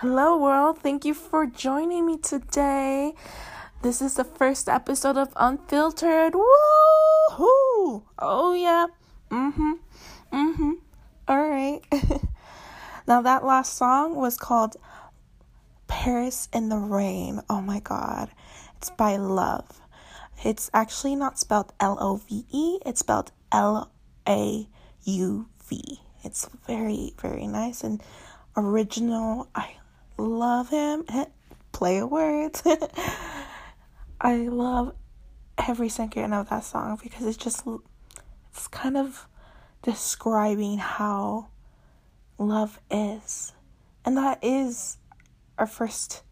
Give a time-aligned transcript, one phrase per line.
[0.00, 0.78] Hello, world.
[0.78, 3.12] Thank you for joining me today.
[3.82, 6.32] This is the first episode of Unfiltered.
[6.32, 8.04] Woohoo!
[8.18, 8.86] Oh, yeah.
[9.28, 9.72] Mm hmm.
[10.32, 10.72] Mm hmm.
[11.28, 11.82] All right.
[13.06, 14.78] now, that last song was called
[15.86, 17.42] Paris in the Rain.
[17.50, 18.30] Oh my god.
[18.78, 19.82] It's by Love.
[20.42, 23.90] It's actually not spelled L O V E, it's spelled L
[24.26, 24.66] A
[25.04, 26.00] U V.
[26.24, 28.02] It's very, very nice and
[28.56, 29.50] original.
[29.54, 29.74] I
[30.20, 31.04] love him.
[31.72, 32.62] Play a words.
[34.20, 34.94] I love
[35.56, 37.64] every second of that song because it's just
[38.50, 39.26] it's kind of
[39.82, 41.48] describing how
[42.38, 43.52] love is.
[44.04, 44.98] And that is
[45.58, 46.22] our first,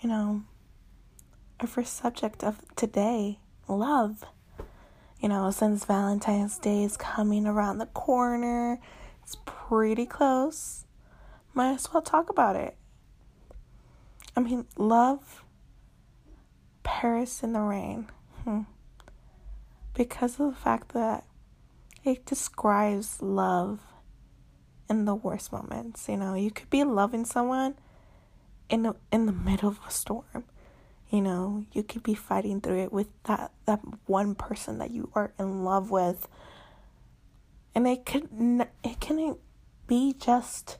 [0.00, 0.42] you know,
[1.60, 4.24] our first subject of today, love.
[5.20, 8.78] You know, since Valentine's Day is coming around the corner,
[9.22, 10.86] it's pretty close.
[11.52, 12.77] Might as well talk about it.
[14.38, 15.42] I mean, love
[16.84, 18.06] Paris in the rain.
[18.44, 18.60] Hmm.
[19.94, 21.24] Because of the fact that
[22.04, 23.80] it describes love
[24.88, 26.08] in the worst moments.
[26.08, 27.74] You know, you could be loving someone
[28.68, 30.44] in the, in the middle of a storm.
[31.10, 35.10] You know, you could be fighting through it with that that one person that you
[35.16, 36.28] are in love with.
[37.74, 38.28] And it could
[38.84, 39.38] it couldn't
[39.88, 40.78] be just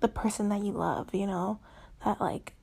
[0.00, 1.60] the person that you love, you know,
[2.04, 2.56] that like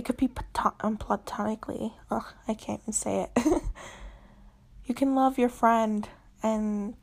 [0.00, 1.92] it could be platon- um, platonically.
[2.10, 3.44] Ugh, I can't even say it.
[4.86, 6.08] you can love your friend
[6.42, 6.94] and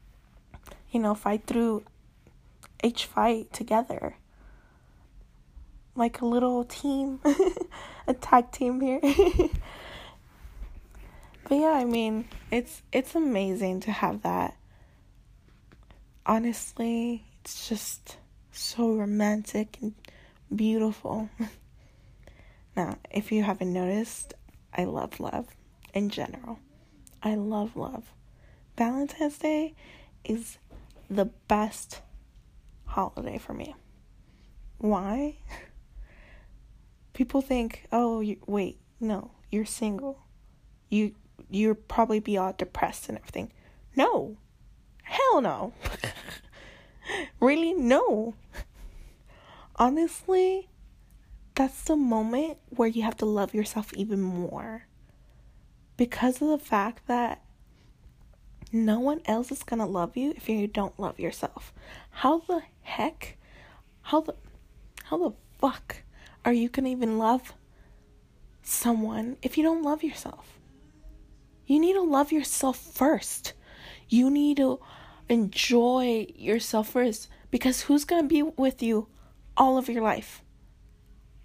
[0.90, 1.84] you know fight through
[2.84, 4.16] each fight together.
[5.96, 7.20] Like a little team.
[8.08, 9.00] A tag team here.
[11.50, 14.58] But yeah i mean it's it's amazing to have that.
[16.26, 18.18] Honestly it's just
[18.52, 19.94] so romantic and
[20.54, 21.30] beautiful
[22.78, 24.34] now if you haven't noticed
[24.74, 25.48] i love love
[25.94, 26.60] in general
[27.22, 28.14] i love love
[28.78, 29.74] valentine's day
[30.24, 30.58] is
[31.10, 32.02] the best
[32.86, 33.76] holiday for me.
[34.78, 35.38] Why?
[37.14, 40.20] People think, "Oh, you, wait, no, you're single.
[40.90, 41.16] You
[41.50, 43.52] you're probably be all depressed and everything."
[43.96, 44.38] No.
[45.04, 45.74] Hell no.
[47.40, 47.74] really?
[47.74, 48.36] No.
[49.78, 50.70] Honestly,
[51.58, 54.86] that's the moment where you have to love yourself even more.
[55.98, 57.42] Because of the fact that
[58.72, 61.74] no one else is gonna love you if you don't love yourself.
[62.12, 63.38] How the heck?
[64.04, 64.36] How the
[65.06, 66.04] how the fuck
[66.46, 67.54] are you gonna even love
[68.62, 70.60] someone if you don't love yourself?
[71.66, 73.54] You need to love yourself first.
[74.08, 74.80] You need to
[75.28, 79.08] enjoy yourself first because who's gonna be with you
[79.58, 80.44] all of your life?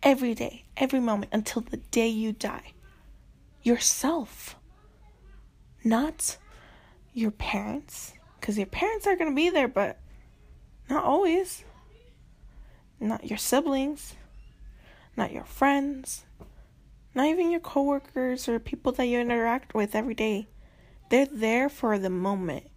[0.03, 2.73] Every day, every moment until the day you die.
[3.63, 4.57] Yourself.
[5.85, 6.39] Not
[7.15, 10.01] your parents, because your parents are going to be there, but
[10.89, 11.65] not always.
[12.99, 14.15] Not your siblings,
[15.17, 16.25] not your friends,
[17.15, 20.49] not even your coworkers or people that you interact with every day.
[21.11, 22.71] They're there for the moment.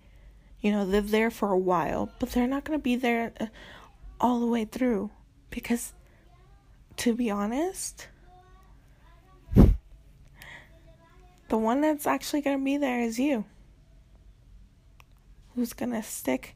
[0.59, 3.47] You know, they're there for a while, but they're not going to be there uh,
[4.19, 5.11] all the way through
[5.49, 5.93] because
[6.97, 8.07] to be honest,
[11.49, 13.45] the one that's actually going to be there is you
[15.55, 16.55] who's gonna stick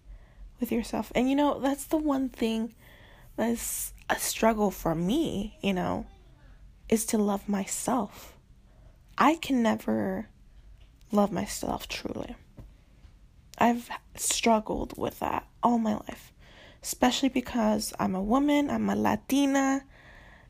[0.59, 1.11] with yourself.
[1.15, 2.75] And you know, that's the one thing
[3.35, 6.05] that's a struggle for me, you know,
[6.89, 8.33] is to love myself.
[9.17, 10.27] I can never
[11.11, 12.35] love myself truly.
[13.57, 16.33] I've struggled with that all my life,
[16.83, 19.83] especially because I'm a woman, I'm a Latina,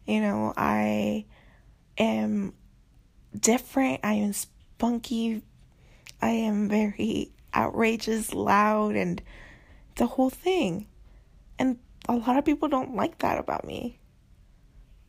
[0.05, 1.25] you know, I
[1.97, 2.53] am
[3.37, 5.41] different, I am spunky,
[6.21, 9.21] I am very outrageous, loud, and
[9.95, 10.87] the whole thing.
[11.57, 11.77] And
[12.07, 13.99] a lot of people don't like that about me.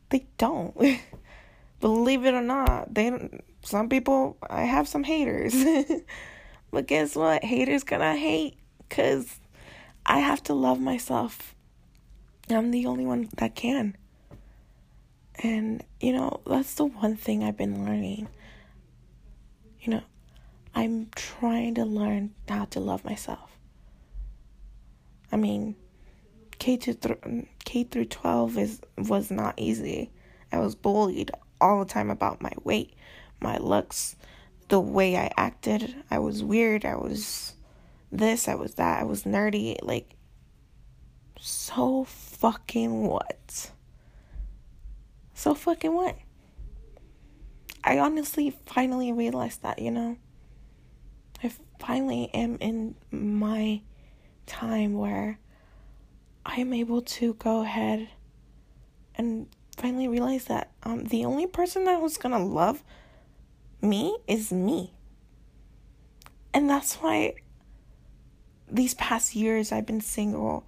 [0.09, 0.75] They don't.
[1.79, 5.55] Believe it or not, they don't, some people I have some haters.
[6.71, 7.43] but guess what?
[7.43, 8.57] Haters gonna hate
[8.89, 9.39] cuz
[10.05, 11.55] I have to love myself.
[12.49, 13.95] I'm the only one that can.
[15.39, 18.27] And you know, that's the one thing I've been learning.
[19.81, 20.03] You know,
[20.75, 23.57] I'm trying to learn how to love myself.
[25.31, 25.75] I mean,
[26.59, 30.11] K to th- K through 12 is was not easy.
[30.51, 32.95] I was bullied all the time about my weight,
[33.39, 34.15] my looks,
[34.67, 35.95] the way I acted.
[36.09, 36.85] I was weird.
[36.85, 37.55] I was
[38.11, 38.99] this, I was that.
[38.99, 39.77] I was nerdy.
[39.81, 40.15] Like
[41.39, 43.71] so fucking what?
[45.41, 46.15] So fucking what?
[47.83, 50.17] I honestly finally realized that, you know?
[51.43, 53.81] I finally am in my
[54.45, 55.39] time where
[56.45, 58.07] I am able to go ahead
[59.15, 59.47] and
[59.77, 62.83] finally realize that um, the only person that was gonna love
[63.81, 64.93] me is me.
[66.53, 67.33] And that's why
[68.69, 70.67] these past years I've been single.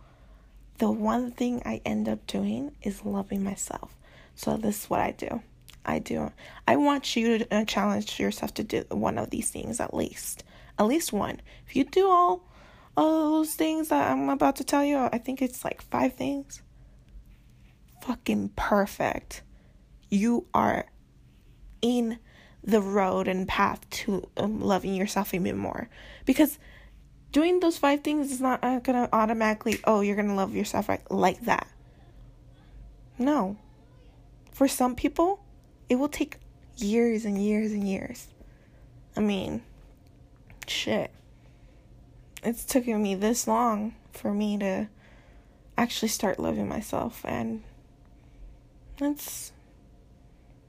[0.79, 3.95] The one thing I end up doing is loving myself.
[4.35, 5.41] So this is what I do.
[5.85, 6.31] I do.
[6.67, 10.43] I want you to uh, challenge yourself to do one of these things at least.
[10.79, 11.41] At least one.
[11.67, 12.49] If you do all
[12.95, 16.61] all those things that I'm about to tell you, I think it's like five things.
[18.03, 19.41] Fucking perfect.
[20.09, 20.85] You are
[21.81, 22.19] in
[22.63, 25.89] the road and path to um, loving yourself even more.
[26.25, 26.59] Because
[27.31, 31.01] doing those five things is not uh, gonna automatically, oh, you're gonna love yourself right,
[31.11, 31.67] like that.
[33.17, 33.57] No.
[34.53, 35.43] For some people,
[35.89, 36.37] it will take
[36.77, 38.27] years and years and years.
[39.15, 39.63] I mean,
[40.67, 41.11] shit.
[42.43, 44.87] It's taken me this long for me to
[45.77, 47.63] actually start loving myself and
[49.01, 49.51] it's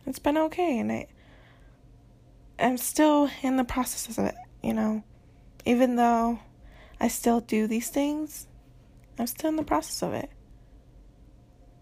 [0.07, 1.07] it's been okay and I
[2.59, 5.03] I'm still in the process of it, you know.
[5.67, 6.39] Even though
[7.01, 8.47] I still do these things,
[9.19, 10.31] I'm still in the process of it.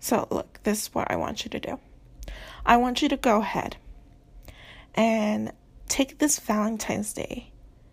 [0.00, 1.78] So, look, this is what I want you to do.
[2.64, 3.76] I want you to go ahead
[4.94, 5.52] and
[5.88, 7.50] take this Valentine's Day.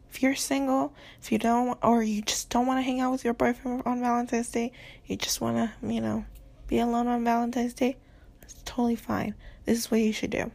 [0.09, 3.23] If you're single, if you don't, or you just don't want to hang out with
[3.23, 4.71] your boyfriend on Valentine's Day,
[5.05, 6.25] you just want to, you know,
[6.67, 7.97] be alone on Valentine's Day,
[8.41, 9.33] that's totally fine.
[9.65, 10.51] This is what you should do.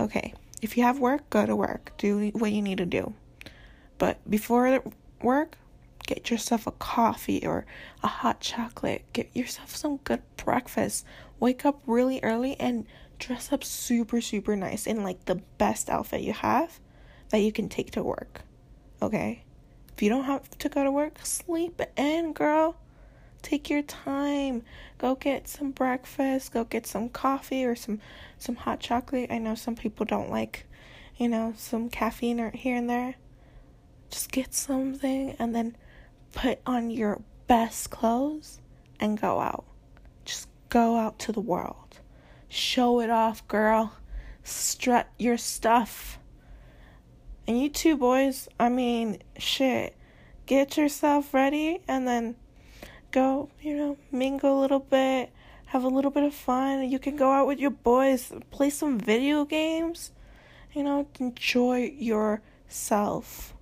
[0.00, 1.92] Okay, if you have work, go to work.
[1.98, 3.14] Do what you need to do.
[3.98, 4.82] But before
[5.22, 5.56] work,
[6.06, 7.66] get yourself a coffee or
[8.02, 9.04] a hot chocolate.
[9.12, 11.04] Get yourself some good breakfast.
[11.40, 12.86] Wake up really early and
[13.22, 16.80] dress up super, super nice in like the best outfit you have
[17.30, 18.42] that you can take to work.
[19.00, 19.44] Okay?
[19.94, 22.76] If you don't have to go to work, sleep in, girl.
[23.40, 24.62] Take your time.
[24.98, 28.00] Go get some breakfast, go get some coffee or some
[28.38, 29.30] some hot chocolate.
[29.30, 30.66] I know some people don't like,
[31.16, 33.14] you know, some caffeine or here and there.
[34.10, 35.76] Just get something and then
[36.32, 38.60] put on your best clothes
[39.00, 39.64] and go out.
[40.24, 41.91] Just go out to the world.
[42.54, 43.94] Show it off, girl.
[44.42, 46.18] Strut your stuff.
[47.46, 48.46] And you too, boys.
[48.60, 49.96] I mean, shit.
[50.44, 52.36] Get yourself ready and then
[53.10, 55.32] go, you know, mingle a little bit,
[55.64, 56.90] have a little bit of fun.
[56.90, 60.12] You can go out with your boys, play some video games,
[60.74, 63.54] you know, enjoy yourself.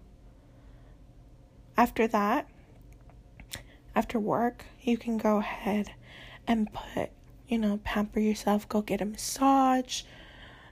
[1.77, 2.49] After that,
[3.95, 5.93] after work, you can go ahead
[6.45, 7.11] and put
[7.51, 10.05] you know, pamper yourself, go get a massage,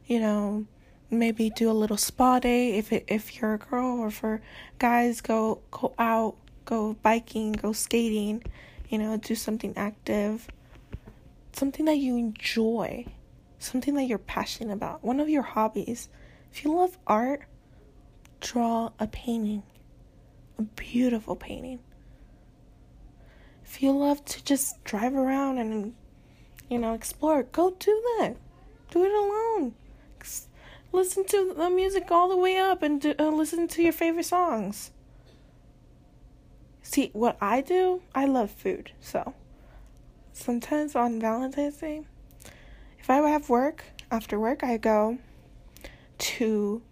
[0.07, 0.65] you know,
[1.11, 4.41] maybe do a little spa day if it, if you're a girl or for
[4.79, 8.45] guys go go out, go biking, go skating,
[8.89, 10.47] you know, do something active.
[11.53, 13.07] Something that you enjoy,
[13.59, 16.09] something that you're passionate about, one of your hobbies.
[16.53, 17.43] If you love art,
[18.41, 19.65] draw a painting,
[20.59, 21.81] a beautiful painting.
[23.65, 25.95] If you love to just drive around and
[26.69, 27.43] you know, explore.
[27.45, 28.37] Go do that.
[28.91, 29.75] Do it alone.
[30.91, 34.25] Listen to the music all the way up and do, uh, listen to your favorite
[34.25, 34.91] songs.
[36.83, 38.93] See, what I do, I love food.
[39.01, 39.35] So,
[40.33, 42.07] sometimes on Valentine's Day,
[42.99, 45.19] if I have work, after work, I go
[46.19, 46.83] to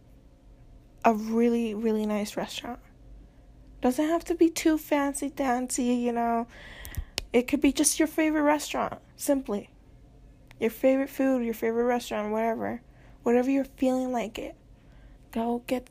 [1.04, 2.80] a really, really nice restaurant.
[3.80, 6.46] Doesn't have to be too fancy dancy, you know.
[7.32, 9.70] It could be just your favorite restaurant, simply.
[10.60, 12.82] Your favorite food, your favorite restaurant, whatever.
[13.22, 14.54] Whatever you're feeling like it.
[15.32, 15.88] Go get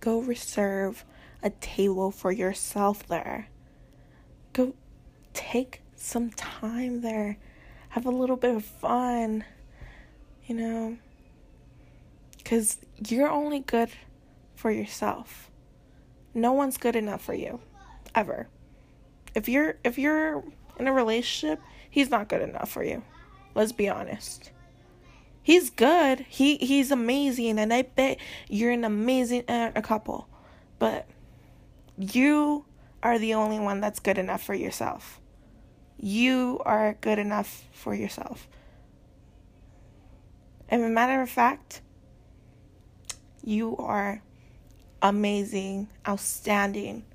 [0.00, 1.04] go reserve
[1.42, 3.48] a table for yourself there.
[4.52, 4.74] Go
[5.34, 7.38] take some time there.
[7.90, 9.44] Have a little bit of fun.
[10.46, 10.96] You know,
[12.44, 12.78] cuz
[13.08, 13.90] you're only good
[14.54, 15.50] for yourself.
[16.32, 17.60] No one's good enough for you
[18.14, 18.48] ever
[19.36, 20.42] if you're if you're
[20.78, 21.60] in a relationship,
[21.96, 23.02] he's not good enough for you.
[23.54, 24.50] Let's be honest.
[25.42, 26.26] He's good.
[26.28, 28.18] He he's amazing and I bet
[28.50, 30.28] you're an amazing uh, a couple.
[30.78, 31.08] But
[31.96, 32.66] you
[33.02, 35.22] are the only one that's good enough for yourself.
[35.96, 38.46] You are good enough for yourself.
[40.68, 41.80] And a matter of fact,
[43.42, 44.20] you are
[45.00, 47.06] amazing, outstanding.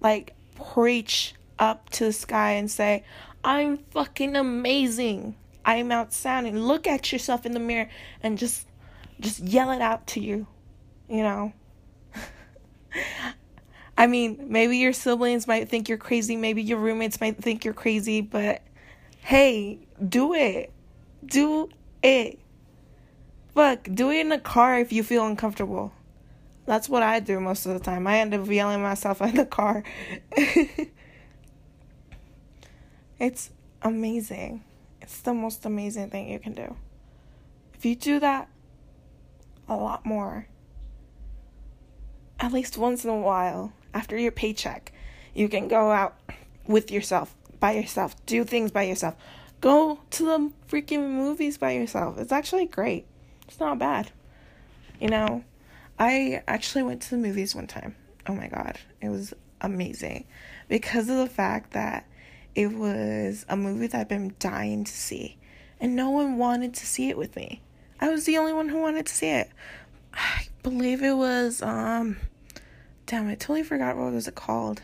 [0.00, 3.04] Like, preach up to the sky and say,
[3.44, 5.36] I'm fucking amazing.
[5.64, 6.58] I'm outstanding.
[6.58, 7.88] Look at yourself in the mirror
[8.22, 8.66] and just
[9.20, 10.46] just yell it out to you,
[11.08, 11.52] you know.
[13.98, 17.74] I mean, maybe your siblings might think you're crazy, maybe your roommates might think you're
[17.74, 18.62] crazy, but
[19.20, 20.72] hey, do it.
[21.24, 21.68] Do
[22.02, 22.38] it.
[23.54, 25.92] Fuck, do it in the car if you feel uncomfortable.
[26.64, 28.06] That's what I do most of the time.
[28.06, 29.82] I end up yelling myself in the car.
[33.18, 33.50] it's
[33.82, 34.64] amazing.
[35.00, 36.76] It's the most amazing thing you can do.
[37.74, 38.48] If you do that
[39.68, 40.48] a lot more,
[42.40, 44.92] at least once in a while, after your paycheck,
[45.34, 46.18] you can go out
[46.66, 49.14] with yourself, by yourself, do things by yourself.
[49.60, 52.18] Go to the freaking movies by yourself.
[52.18, 53.06] It's actually great.
[53.46, 54.12] It's not bad.
[55.00, 55.44] You know,
[55.98, 57.96] I actually went to the movies one time.
[58.28, 60.26] Oh my god, it was amazing
[60.68, 62.06] because of the fact that
[62.54, 65.38] it was a movie that I've been dying to see,
[65.80, 67.62] and no one wanted to see it with me.
[68.00, 69.50] I was the only one who wanted to see it.
[70.14, 72.16] I believe it was um
[73.06, 74.82] damn I totally forgot what was it called.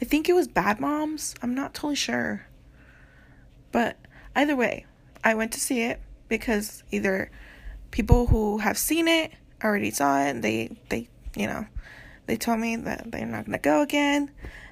[0.00, 1.34] I think it was Bad Moms.
[1.42, 2.46] I'm not totally sure.
[3.72, 3.96] But
[4.36, 4.86] either way,
[5.24, 7.30] I went to see it because either
[7.90, 9.32] people who have seen it
[9.64, 11.66] already saw it they they you know
[12.26, 14.30] they told me that they're not gonna go again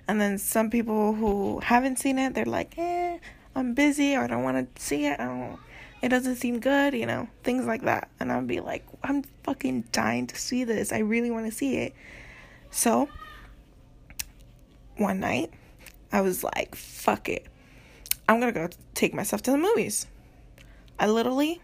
[0.09, 3.19] and then some people who haven't seen it they're like eh
[3.55, 5.19] i'm busy or i don't want to see it.
[5.21, 5.59] I don't
[6.03, 8.11] it doesn't seem good you know things like that.
[8.21, 10.93] And i'll be like i'm fucking dying to see this.
[10.93, 11.95] I really want to see it.
[12.71, 13.09] So
[14.97, 15.53] one night
[16.13, 17.47] i was like fuck it.
[18.29, 20.07] I'm gonna go take myself to the movies.
[20.99, 21.61] I literally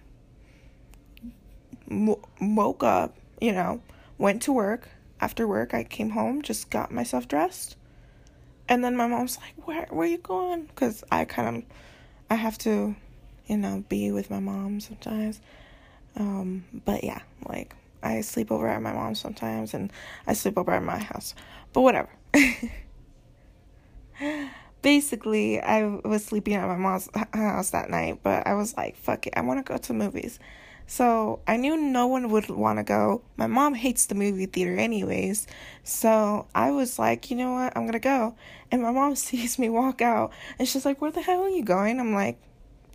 [2.40, 3.82] woke up, you know,
[4.18, 4.88] went to work.
[5.20, 7.76] After work, I came home, just got myself dressed.
[8.72, 11.62] And then my mom's like, "Where where you going?" Cuz I kind of
[12.30, 12.96] I have to,
[13.46, 15.42] you know, be with my mom sometimes.
[16.16, 19.92] Um, but yeah, like I sleep over at my mom's sometimes and
[20.26, 21.34] I sleep over at my house.
[21.74, 22.08] But whatever.
[24.80, 29.26] Basically, I was sleeping at my mom's house that night, but I was like, fuck
[29.26, 30.38] it, I want to go to movies.
[30.86, 33.22] So I knew no one would want to go.
[33.36, 35.46] My mom hates the movie theater, anyways.
[35.84, 37.76] So I was like, you know what?
[37.76, 38.34] I'm going to go.
[38.70, 41.64] And my mom sees me walk out and she's like, where the hell are you
[41.64, 41.98] going?
[42.00, 42.38] I'm like,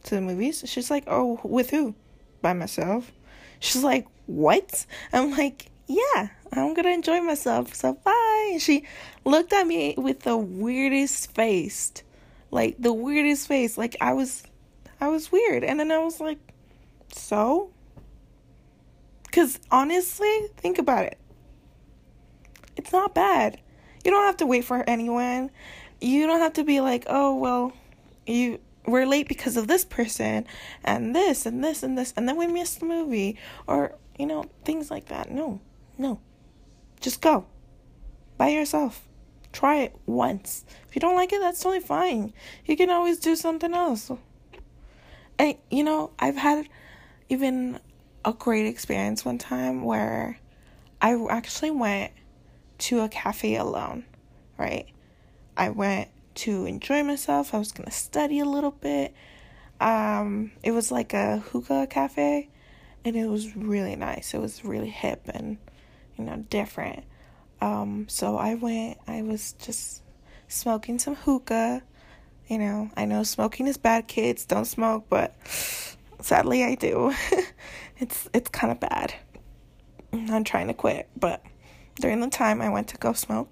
[0.03, 0.63] to the movies.
[0.65, 1.95] She's like, oh, with who?
[2.41, 3.11] By myself.
[3.59, 4.85] She's like, what?
[5.13, 7.73] I'm like, yeah, I'm going to enjoy myself.
[7.73, 8.49] So bye.
[8.51, 8.85] And she
[9.25, 11.91] looked at me with the weirdest face.
[12.51, 13.77] Like the weirdest face.
[13.77, 14.43] Like I was
[14.99, 15.63] I was weird.
[15.63, 16.39] And then I was like,
[17.11, 17.71] so?
[19.37, 21.19] Because honestly, think about it.
[22.75, 23.61] It's not bad.
[24.03, 25.51] You don't have to wait for anyone.
[26.01, 27.71] You don't have to be like, oh, well,
[28.25, 30.47] you we're late because of this person
[30.83, 34.45] and this and this and this and then we missed the movie or you know
[34.65, 35.29] things like that.
[35.29, 35.61] No
[35.99, 36.19] no.
[36.99, 37.45] Just go.
[38.37, 39.07] By yourself.
[39.53, 40.65] Try it once.
[40.87, 42.33] If you don't like it that's totally fine.
[42.65, 44.09] You can always do something else.
[45.37, 46.67] And you know i've had
[47.29, 47.79] even
[48.27, 50.37] a great experience one time where
[51.01, 52.11] I actually went
[52.79, 54.03] to a cafe alone,
[54.57, 54.85] right?
[55.55, 57.53] I went to enjoy myself.
[57.53, 59.15] I was going to study a little bit.
[59.79, 62.49] Um, it was like a hookah cafe
[63.05, 64.33] and it was really nice.
[64.33, 65.57] It was really hip and
[66.17, 67.05] you know, different.
[67.61, 70.01] Um, so I went, I was just
[70.49, 71.81] smoking some hookah.
[72.49, 74.45] You know, I know smoking is bad, kids.
[74.45, 75.33] Don't smoke, but
[76.19, 77.13] sadly I do.
[77.99, 79.13] it's it's kind of bad.
[80.13, 81.41] I'm trying to quit, but
[81.99, 83.49] during the time I went to go smoke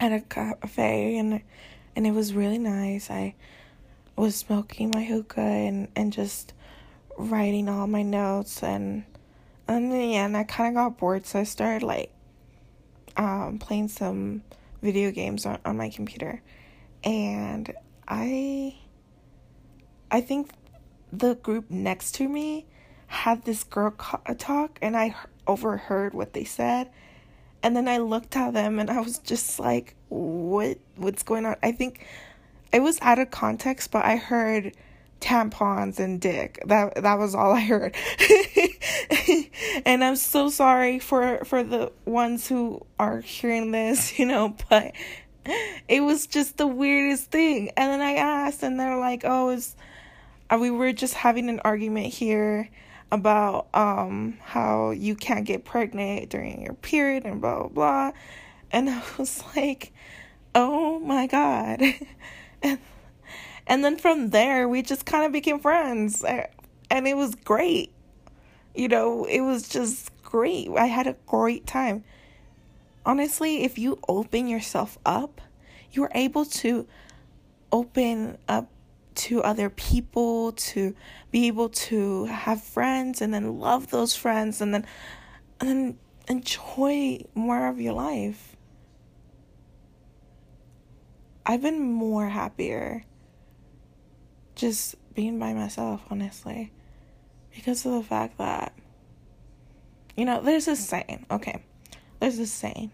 [0.00, 1.42] at a cafe and
[1.96, 3.10] and it was really nice.
[3.10, 3.34] I
[4.16, 6.52] was smoking my hookah and and just
[7.16, 9.04] writing all my notes and
[9.66, 12.12] and then yeah, and I kind of got bored, so I started like
[13.16, 14.42] um playing some
[14.82, 16.42] video games on, on my computer.
[17.04, 17.72] And
[18.06, 18.76] I
[20.10, 20.50] I think
[21.12, 22.66] the group next to me
[23.08, 23.90] had this girl
[24.38, 26.90] talk and I overheard what they said.
[27.62, 31.56] And then I looked at them and I was just like, what what's going on?
[31.62, 32.06] I think
[32.72, 34.76] it was out of context, but I heard
[35.20, 36.62] tampons and dick.
[36.66, 37.96] That that was all I heard.
[39.86, 44.92] and I'm so sorry for for the ones who are hearing this, you know, but
[45.88, 47.70] it was just the weirdest thing.
[47.76, 49.74] And then I asked and they're like, "Oh, is
[50.50, 52.68] uh, we were just having an argument here
[53.10, 58.12] about um how you can't get pregnant during your period and blah blah blah
[58.70, 59.92] and i was like
[60.54, 61.80] oh my god
[62.62, 62.78] and
[63.68, 66.24] And then from there, we just kind of became friends.
[66.24, 67.92] And it was great.
[68.74, 70.70] You know, it was just great.
[70.70, 72.02] I had a great time.
[73.04, 75.42] Honestly, if you open yourself up,
[75.92, 76.86] you're able to
[77.70, 78.70] open up
[79.18, 80.94] to other people, to
[81.30, 84.86] be able to have friends and then love those friends and then
[85.60, 85.98] and then
[86.28, 88.56] enjoy more of your life.
[91.44, 93.04] I've been more happier
[94.54, 96.72] just being by myself, honestly,
[97.54, 98.72] because of the fact that,
[100.16, 101.62] you know, there's this saying, okay,
[102.20, 102.92] there's this saying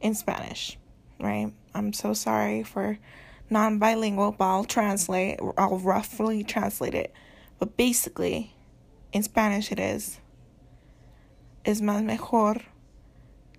[0.00, 0.78] in Spanish,
[1.18, 1.52] right?
[1.74, 2.98] I'm so sorry for
[3.50, 7.12] non bilingual, but I'll translate, I'll roughly translate it.
[7.58, 8.54] But basically,
[9.12, 10.20] in Spanish, it is,
[11.64, 12.62] es más mejor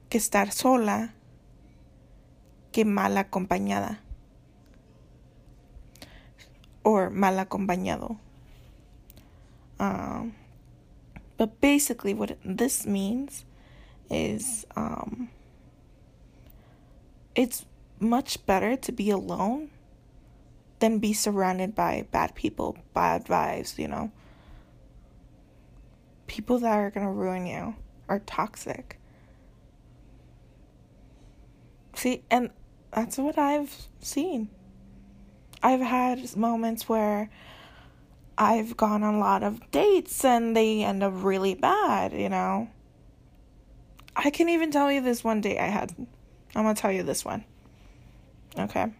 [0.10, 1.14] que estar sola
[2.72, 3.98] que mal acompañada.
[6.84, 8.20] Or mal acompañado.
[9.80, 10.36] Um,
[11.38, 13.44] but basically, what this means
[14.10, 15.30] is um,
[17.36, 17.66] it's
[18.00, 19.70] much better to be alone
[20.86, 24.12] than be surrounded by bad people, bad vibes, you know.
[26.28, 27.74] People that are going to ruin you
[28.08, 29.00] are toxic.
[31.96, 32.52] See, and
[32.94, 34.50] that's what I've seen.
[35.64, 37.32] I've had moments where
[38.38, 42.70] I've gone on a lot of dates and they end up really bad, you know.
[44.16, 45.96] I can even tell you this one date I had.
[45.98, 47.44] I'm gonna tell you this one.
[48.56, 48.94] Okay.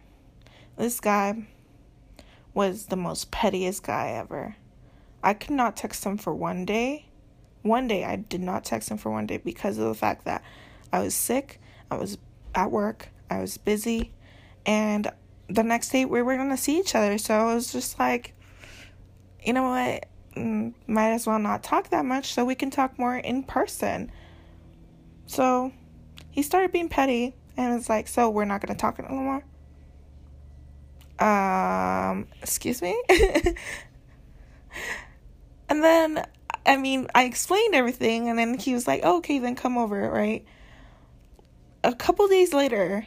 [0.76, 1.46] This guy
[2.56, 4.56] was the most pettiest guy ever.
[5.22, 7.10] I could not text him for one day.
[7.60, 10.42] One day I did not text him for one day because of the fact that
[10.90, 11.60] I was sick,
[11.90, 12.16] I was
[12.54, 14.14] at work, I was busy,
[14.64, 15.12] and
[15.48, 17.18] the next day we were gonna see each other.
[17.18, 18.32] So I was just like,
[19.44, 20.06] you know what?
[20.34, 24.10] Mm, might as well not talk that much so we can talk more in person.
[25.26, 25.72] So
[26.30, 29.44] he started being petty and it's like, so we're not gonna talk anymore.
[31.18, 33.00] Um, excuse me.
[35.68, 36.26] and then,
[36.64, 40.10] I mean, I explained everything, and then he was like, oh, "Okay, then come over."
[40.10, 40.44] Right.
[41.84, 43.06] A couple days later,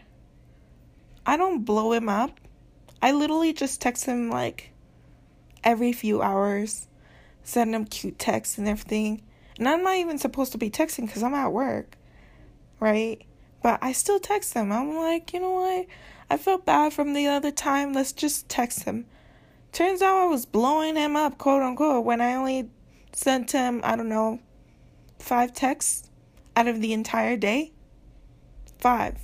[1.26, 2.40] I don't blow him up.
[3.02, 4.72] I literally just text him like
[5.64, 6.88] every few hours,
[7.44, 9.22] send him cute texts and everything.
[9.58, 11.98] And I'm not even supposed to be texting because I'm at work,
[12.80, 13.22] right?
[13.62, 14.72] But I still text him.
[14.72, 15.86] I'm like, you know what?
[16.30, 17.94] I felt bad from the other time.
[17.94, 19.06] Let's just text him.
[19.72, 22.70] Turns out I was blowing him up, quote unquote, when I only
[23.14, 24.40] sent him, I don't know,
[25.20, 26.10] five texts
[26.56, 27.72] out of the entire day.
[28.78, 29.18] Five.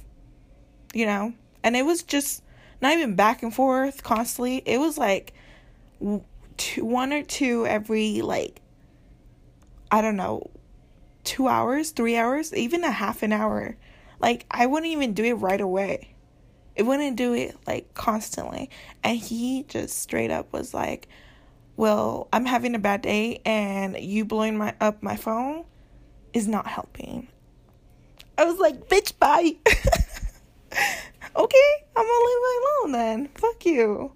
[0.94, 1.34] You know?
[1.64, 2.44] And it was just
[2.82, 4.62] not even back and forth constantly.
[4.66, 5.34] It was like
[6.58, 8.62] two, one or two every, like,
[9.92, 10.50] I don't know,
[11.24, 13.78] two hours, three hours, even a half an hour.
[14.20, 16.15] Like, I wouldn't even do it right away.
[16.76, 18.70] It wouldn't do it like constantly.
[19.04, 21.08] And he just straight up was like,
[21.78, 25.66] Well, I'm having a bad day and you blowing my up my phone
[26.34, 27.30] is not helping.
[28.38, 29.56] I was like, bitch, bye.
[31.36, 33.30] okay, I'm gonna leave you alone then.
[33.36, 34.12] Fuck you.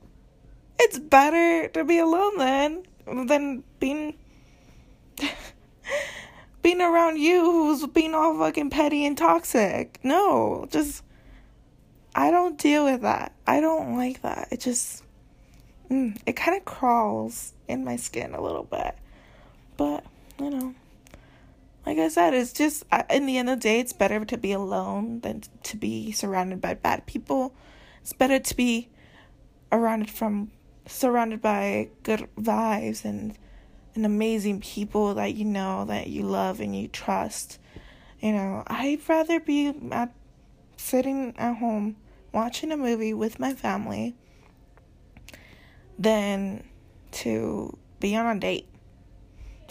[0.78, 2.84] It's better to be alone then
[3.28, 4.15] than being
[6.62, 10.00] being around you who's being all fucking petty and toxic.
[10.04, 11.04] No, just
[12.15, 13.34] I don't deal with that.
[13.45, 14.50] I don't like that.
[14.52, 15.04] It just,
[15.89, 18.98] mm, it kind of crawls in my skin a little bit.
[19.78, 20.04] But,
[20.39, 20.76] you know,
[21.86, 24.52] like I said, it's just, in the end of the day, it's better to be
[24.52, 27.54] alone than to be surrounded by bad people.
[28.02, 28.89] It's better to be
[29.72, 30.52] surrounded from,
[30.88, 33.38] surrounded by good vibes and,
[33.95, 37.60] and amazing people that you know, that you love and you trust.
[38.19, 40.13] You know, I'd rather be at
[40.79, 41.97] sitting at home
[42.31, 44.15] watching a movie with my family
[45.97, 46.63] than
[47.11, 48.67] to be on a date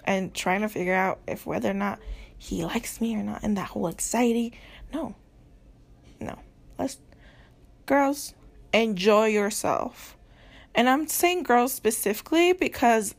[0.04, 1.98] and trying to figure out if whether or not
[2.36, 4.52] he likes me or not and that whole anxiety.
[4.92, 5.14] No.
[6.20, 6.38] No.
[6.78, 6.98] Let's
[7.86, 8.34] girls
[8.72, 10.16] enjoy yourself.
[10.74, 13.14] And I'm saying girls specifically because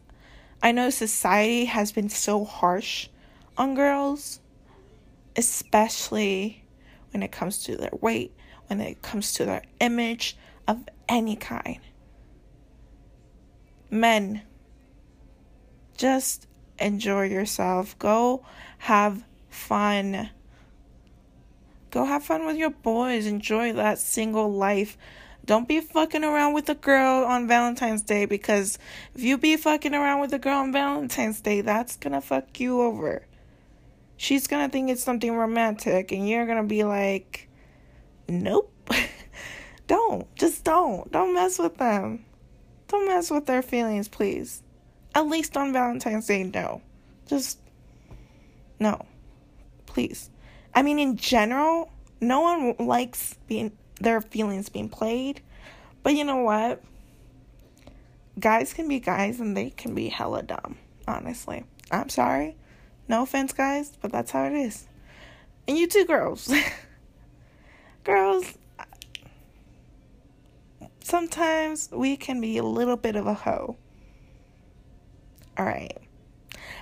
[0.62, 3.08] I know society has been so harsh
[3.58, 4.39] on girls,
[5.36, 6.59] especially
[7.12, 8.34] when it comes to their weight,
[8.67, 11.80] when it comes to their image of any kind.
[13.89, 14.43] Men,
[15.98, 17.98] just enjoy yourself.
[18.00, 18.45] Go
[18.80, 20.30] have fun.
[21.91, 23.26] Go have fun with your boys.
[23.26, 24.98] Enjoy that single life.
[25.45, 28.78] Don't be fucking around with a girl on Valentine's Day because
[29.15, 32.82] if you be fucking around with a girl on Valentine's Day, that's gonna fuck you
[32.82, 33.24] over.
[34.22, 37.48] She's gonna think it's something romantic, and you're gonna be like,
[38.28, 38.70] nope.
[39.88, 40.36] don't.
[40.36, 41.10] Just don't.
[41.10, 42.26] Don't mess with them.
[42.90, 44.62] Don't mess with their feelings, please.
[45.16, 46.82] At least on Valentine's Day, no.
[47.28, 47.60] Just,
[48.78, 49.06] no.
[49.86, 50.30] Please.
[50.76, 55.40] I mean, in general, no one likes being their feelings being played.
[56.04, 56.84] But you know what?
[58.38, 60.78] Guys can be guys and they can be hella dumb,
[61.08, 61.64] honestly.
[61.90, 62.58] I'm sorry.
[63.10, 64.88] No offense, guys, but that's how it is.
[65.67, 66.54] And you too, girls.
[68.04, 68.54] girls,
[71.02, 73.76] sometimes we can be a little bit of a hoe.
[75.60, 75.98] Alright.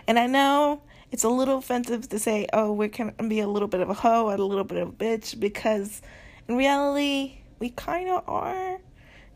[0.06, 3.70] And I know it's a little offensive to say, oh, we can be a little
[3.70, 6.02] bit of a hoe, and a little bit of a bitch, because
[6.48, 8.80] in reality, we kind of are.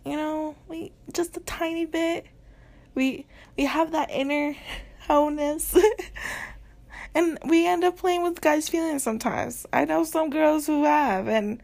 [0.06, 2.26] You know, we just a tiny bit.
[2.96, 3.28] We
[3.58, 4.56] we have that inner
[5.08, 5.76] wholeness.
[7.14, 9.66] and we end up playing with guys' feelings sometimes.
[9.72, 11.62] I know some girls who have and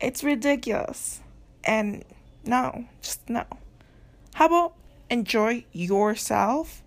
[0.00, 1.20] it's ridiculous.
[1.64, 2.04] And
[2.44, 3.44] no, just no.
[4.34, 4.74] How about
[5.10, 6.82] enjoy yourself,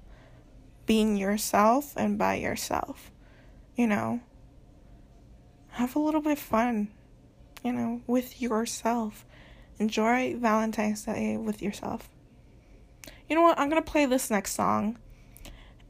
[0.86, 3.12] being yourself and by yourself?
[3.76, 4.22] You know,
[5.70, 6.90] have a little bit of fun
[7.66, 9.26] you know, with yourself.
[9.80, 12.08] Enjoy Valentine's Day with yourself.
[13.28, 13.60] You know what?
[13.60, 15.00] I'm going to play this next song.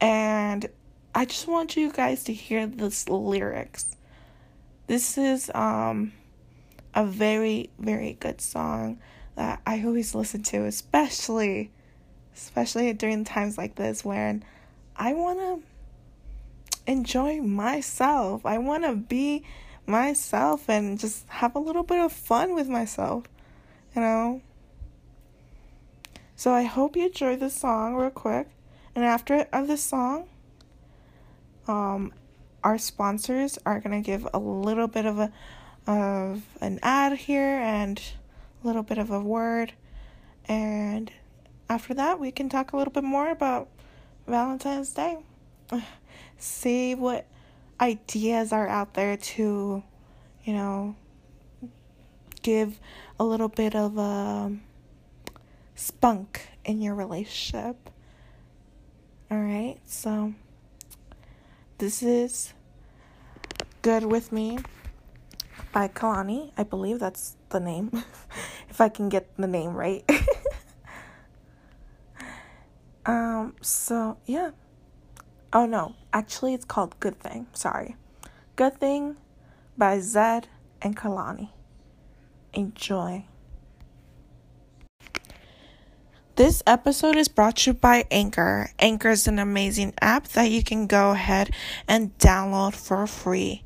[0.00, 0.70] And
[1.16, 3.96] I just want you guys to hear this lyrics.
[4.86, 6.12] This is um
[6.94, 8.98] a very very good song
[9.34, 11.70] that I always listen to, especially
[12.34, 14.44] especially during times like this when
[14.94, 15.62] I want to
[16.86, 18.44] enjoy myself.
[18.44, 19.42] I want to be
[19.86, 23.24] myself and just have a little bit of fun with myself,
[23.94, 24.42] you know?
[26.34, 28.48] So I hope you enjoy this song real quick.
[28.94, 30.28] And after of this song,
[31.68, 32.12] um,
[32.62, 35.32] our sponsors are gonna give a little bit of a
[35.86, 38.02] of an ad here and
[38.62, 39.72] a little bit of a word,
[40.46, 41.12] and
[41.68, 43.68] after that we can talk a little bit more about
[44.26, 45.18] Valentine's Day.
[46.38, 47.26] See what
[47.80, 49.82] ideas are out there to,
[50.44, 50.96] you know,
[52.42, 52.78] give
[53.18, 54.56] a little bit of a
[55.74, 57.90] spunk in your relationship.
[59.30, 60.34] All right, so
[61.78, 62.54] this is
[63.82, 64.58] Good With Me
[65.72, 66.52] by Kehlani.
[66.56, 67.90] I believe that's the name,
[68.70, 70.08] if I can get the name right.
[73.06, 74.52] um, so yeah.
[75.52, 77.46] Oh no, actually it's called Good Thing.
[77.52, 77.96] Sorry.
[78.56, 79.16] Good Thing
[79.76, 80.44] by Zedd
[80.80, 81.50] and Kehlani.
[82.54, 83.26] Enjoy.
[86.36, 88.68] This episode is brought to you by Anchor.
[88.78, 91.48] Anchor is an amazing app that you can go ahead
[91.88, 93.64] and download for free.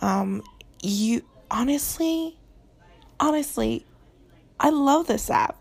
[0.00, 0.42] Um,
[0.82, 2.36] you honestly,
[3.20, 3.86] honestly,
[4.58, 5.56] I love this app.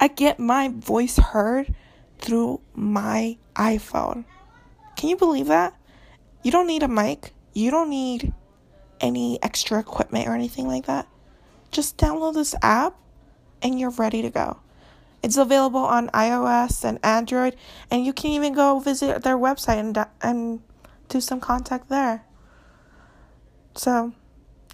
[0.00, 1.72] I get my voice heard
[2.18, 4.24] through my iPhone.
[4.96, 5.72] Can you believe that?
[6.42, 7.32] You don't need a mic.
[7.52, 8.32] You don't need
[9.00, 11.06] any extra equipment or anything like that.
[11.70, 12.96] Just download this app
[13.62, 14.58] and you're ready to go.
[15.24, 17.56] It's available on iOS and Android,
[17.90, 20.60] and you can even go visit their website and and
[21.08, 22.26] do some contact there.
[23.74, 24.12] So,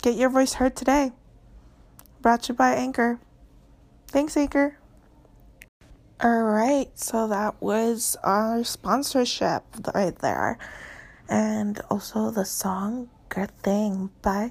[0.02, 1.12] get your voice heard today.
[2.20, 3.20] Brought to you by Anchor.
[4.08, 4.76] Thanks, Anchor.
[6.20, 9.62] All right, so that was our sponsorship
[9.94, 10.58] right there.
[11.28, 14.50] And also the song Good Thing by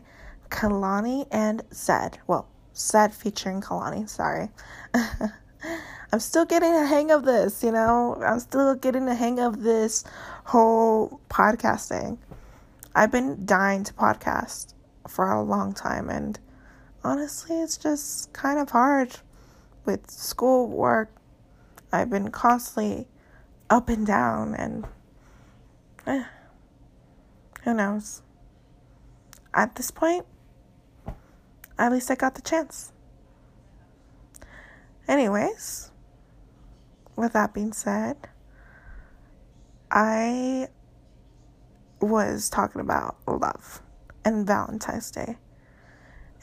[0.50, 2.20] Kehlani and Zedd.
[2.26, 4.48] Well, Zedd featuring Kehlani, sorry.
[6.12, 8.22] I'm still getting a hang of this, you know?
[8.26, 10.04] I'm still getting a hang of this
[10.46, 12.18] whole podcasting.
[12.96, 14.74] I've been dying to podcast
[15.08, 16.40] for a long time, and
[17.04, 19.18] honestly, it's just kind of hard
[19.86, 21.12] with school, work,
[21.92, 23.08] I've been constantly
[23.70, 24.86] up and down, and
[26.06, 26.24] eh,
[27.64, 28.22] who knows?
[29.54, 30.26] At this point,
[31.78, 32.92] at least I got the chance.
[35.10, 35.90] Anyways,
[37.16, 38.16] with that being said,
[39.90, 40.68] I
[42.00, 43.82] was talking about love
[44.24, 45.38] and Valentine's Day.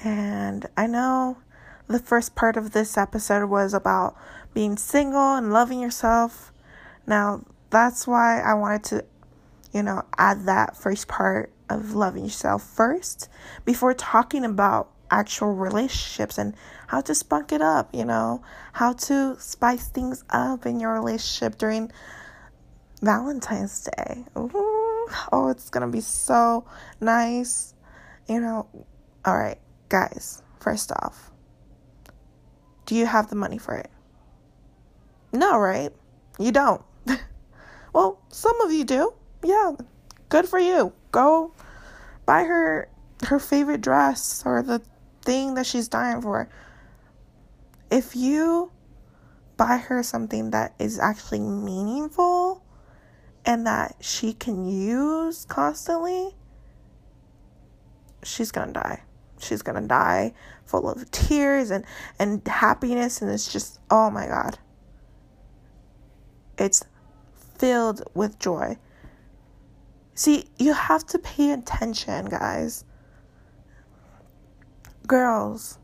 [0.02, 1.38] And I know
[1.86, 4.16] the first part of this episode was about
[4.52, 6.52] being single and loving yourself.
[7.06, 9.04] Now, that's why I wanted to,
[9.72, 13.28] you know, add that first part of loving yourself first
[13.64, 19.36] before talking about actual relationships and how to spunk it up, you know, how to
[19.38, 21.90] spice things up in your relationship during
[23.02, 24.24] Valentine's Day.
[24.36, 26.64] Ooh, oh, it's gonna be so
[27.00, 27.74] nice,
[28.28, 28.68] you know.
[29.24, 31.30] All right, guys, first off,
[32.86, 33.90] do you have the money for it?
[35.32, 35.92] No, right?
[36.38, 36.82] You don't.
[37.92, 39.12] well, some of you do.
[39.44, 39.72] Yeah,
[40.28, 40.92] good for you.
[41.12, 41.52] Go
[42.24, 42.88] buy her
[43.24, 44.82] her favorite dress or the
[45.22, 46.48] thing that she's dying for.
[47.90, 48.72] If you
[49.56, 52.64] buy her something that is actually meaningful
[53.44, 56.34] and that she can use constantly,
[58.22, 59.02] she's gonna die.
[59.38, 61.84] She's gonna die full of tears and,
[62.18, 64.58] and happiness, and it's just, oh my god.
[66.58, 66.84] It's
[67.58, 68.78] filled with joy.
[70.14, 72.84] See, you have to pay attention, guys.
[75.06, 75.78] Girls,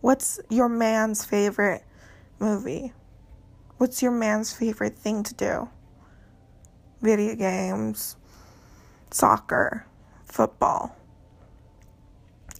[0.00, 1.84] what's your man's favorite
[2.38, 2.92] movie?
[3.78, 5.68] What's your man's favorite thing to do?
[7.02, 8.16] Video games,
[9.10, 9.86] soccer,
[10.24, 10.96] football,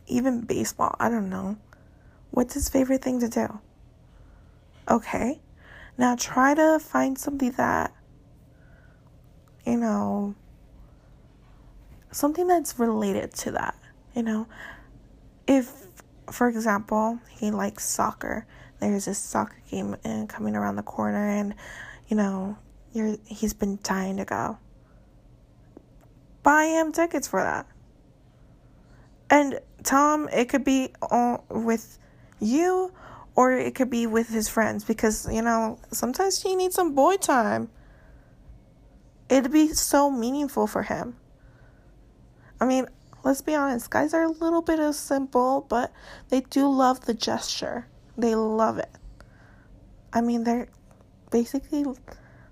[0.07, 0.95] even baseball.
[1.01, 1.57] I don't know.
[2.31, 3.61] What's his favorite thing to do?
[4.91, 5.41] Okay.
[5.99, 7.95] Now try to find something that,
[9.65, 10.35] you know,
[12.11, 13.75] something that's related to that.
[14.15, 14.47] You know,
[15.47, 15.86] if,
[16.31, 18.47] for example, he likes soccer,
[18.81, 19.97] there's this soccer game
[20.29, 21.55] coming around the corner, and
[22.09, 22.57] you know,
[22.93, 24.59] you're he's been dying to go.
[26.43, 27.67] Buy him tickets for that.
[29.29, 31.99] And Tom, it could be all with
[32.39, 32.93] you
[33.35, 37.17] or it could be with his friends because, you know, sometimes he needs some boy
[37.17, 37.69] time.
[39.29, 41.17] It'd be so meaningful for him.
[42.61, 42.87] I mean,
[43.27, 45.93] let's be honest, guys are a little bit of simple, but
[46.29, 47.89] they do love the gesture.
[48.17, 48.91] They love it.
[50.13, 50.69] I mean, they're
[51.33, 51.85] basically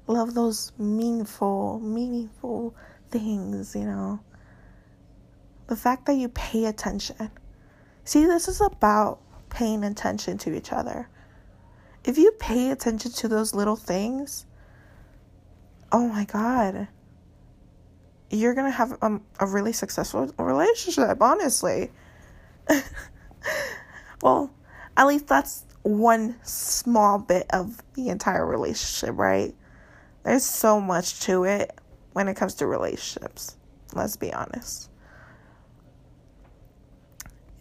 [0.09, 2.75] love those meaningful, meaningful
[3.13, 4.19] things, you know.
[5.69, 7.31] The fact that you pay attention.
[8.03, 11.09] See, this is about paying attention to each other.
[12.03, 14.45] If you pay attention to those little things,
[15.93, 16.89] oh my God
[18.35, 21.91] you're gonna have a, a really successful relationship, honestly.
[24.23, 24.51] well,
[24.97, 29.55] at least that's one small bit of the entire relationship, right?
[30.25, 31.79] There's so much to it
[32.13, 33.57] when it comes to relationships.
[33.93, 34.91] Let's be honest.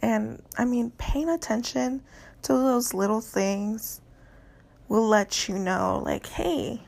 [0.02, 2.02] And I mean, paying attention
[2.44, 4.02] to those little things
[4.88, 6.82] will let you know, like, hey,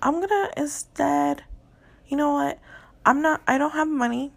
[0.00, 1.44] I'm gonna instead,
[2.06, 2.58] you know what?
[3.08, 4.32] I'm not, I don't have money.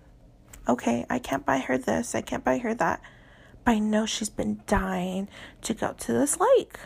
[0.65, 3.01] Okay, I can't buy her this, I can't buy her that.
[3.65, 5.27] But I know she's been dying
[5.63, 6.77] to go to this lake.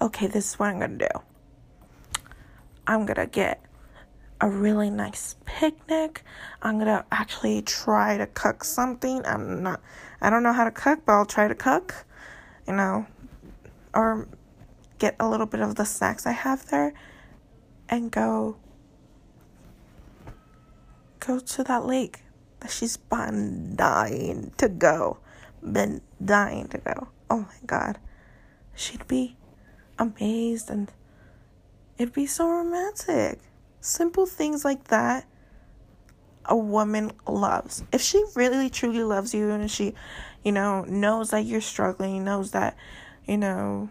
[0.00, 2.22] Okay, this is what I'm gonna do.
[2.86, 3.60] I'm gonna get
[4.40, 6.22] a really nice picnic.
[6.62, 9.26] I'm gonna actually try to cook something.
[9.26, 9.80] I'm not,
[10.20, 12.06] I don't know how to cook, but I'll try to cook,
[12.68, 13.08] you know,
[13.92, 14.28] or
[15.00, 16.94] get a little bit of the snacks I have there
[17.88, 18.56] and go
[21.20, 22.22] go to that lake
[22.60, 25.18] that she's been dying to go.
[25.62, 27.08] Been dying to go.
[27.30, 27.98] Oh my god.
[28.74, 29.36] She'd be
[29.98, 30.92] amazed and
[31.96, 33.40] it'd be so romantic.
[33.80, 35.26] Simple things like that
[36.48, 37.84] a woman loves.
[37.92, 39.94] If she really truly loves you and she,
[40.42, 42.76] you know, knows that you're struggling, knows that,
[43.26, 43.90] you know,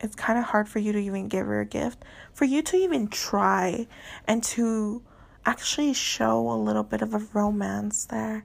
[0.00, 2.76] it's kind of hard for you to even give her a gift, for you to
[2.76, 3.86] even try
[4.28, 5.02] and to
[5.46, 8.44] actually show a little bit of a romance there.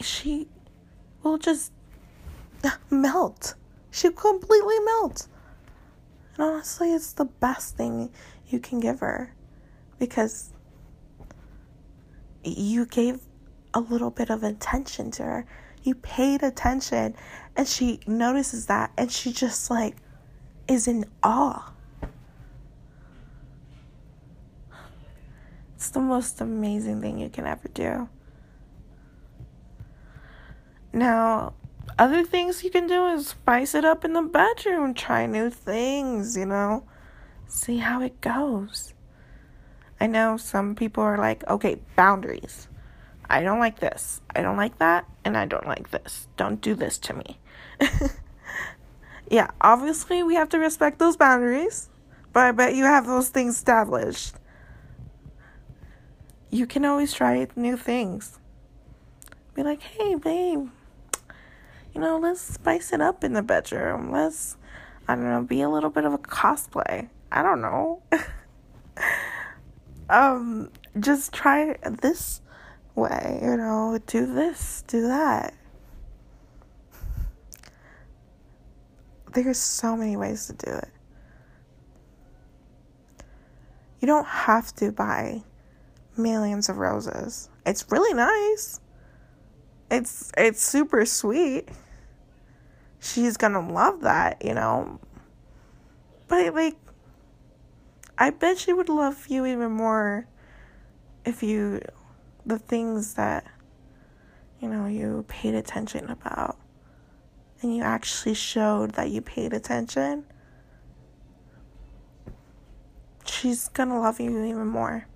[0.00, 0.48] She
[1.22, 1.72] will just
[2.90, 3.54] melt.
[3.90, 5.28] She completely melt.
[6.34, 8.10] And honestly, it's the best thing
[8.48, 9.34] you can give her
[9.98, 10.52] because
[12.44, 13.20] you gave
[13.74, 15.46] a little bit of attention to her.
[15.82, 17.14] You paid attention,
[17.56, 19.96] and she notices that, and she just like
[20.68, 21.71] is in awe.
[25.82, 28.08] It's the most amazing thing you can ever do.
[30.92, 31.54] Now,
[31.98, 36.36] other things you can do is spice it up in the bedroom, try new things,
[36.36, 36.84] you know,
[37.48, 38.94] see how it goes.
[40.00, 42.68] I know some people are like, okay, boundaries.
[43.28, 46.28] I don't like this, I don't like that, and I don't like this.
[46.36, 47.40] Don't do this to me.
[49.28, 51.90] yeah, obviously, we have to respect those boundaries,
[52.32, 54.36] but I bet you have those things established
[56.52, 58.38] you can always try new things.
[59.54, 60.68] Be like, hey, babe,
[61.94, 64.12] you know, let's spice it up in the bedroom.
[64.12, 64.58] Let's,
[65.08, 67.08] I don't know, be a little bit of a cosplay.
[67.32, 68.02] I don't know.
[70.10, 72.42] um, just try this
[72.94, 75.54] way, you know, do this, do that.
[79.32, 80.90] There's so many ways to do it.
[84.00, 85.42] You don't have to buy
[86.16, 87.48] millions of roses.
[87.66, 88.80] It's really nice.
[89.90, 91.68] It's it's super sweet.
[93.00, 95.00] She's going to love that, you know.
[96.28, 96.76] But like
[98.18, 100.26] I bet she would love you even more
[101.24, 101.80] if you
[102.46, 103.46] the things that
[104.60, 106.56] you know you paid attention about
[107.60, 110.24] and you actually showed that you paid attention
[113.24, 115.06] she's gonna love you even more.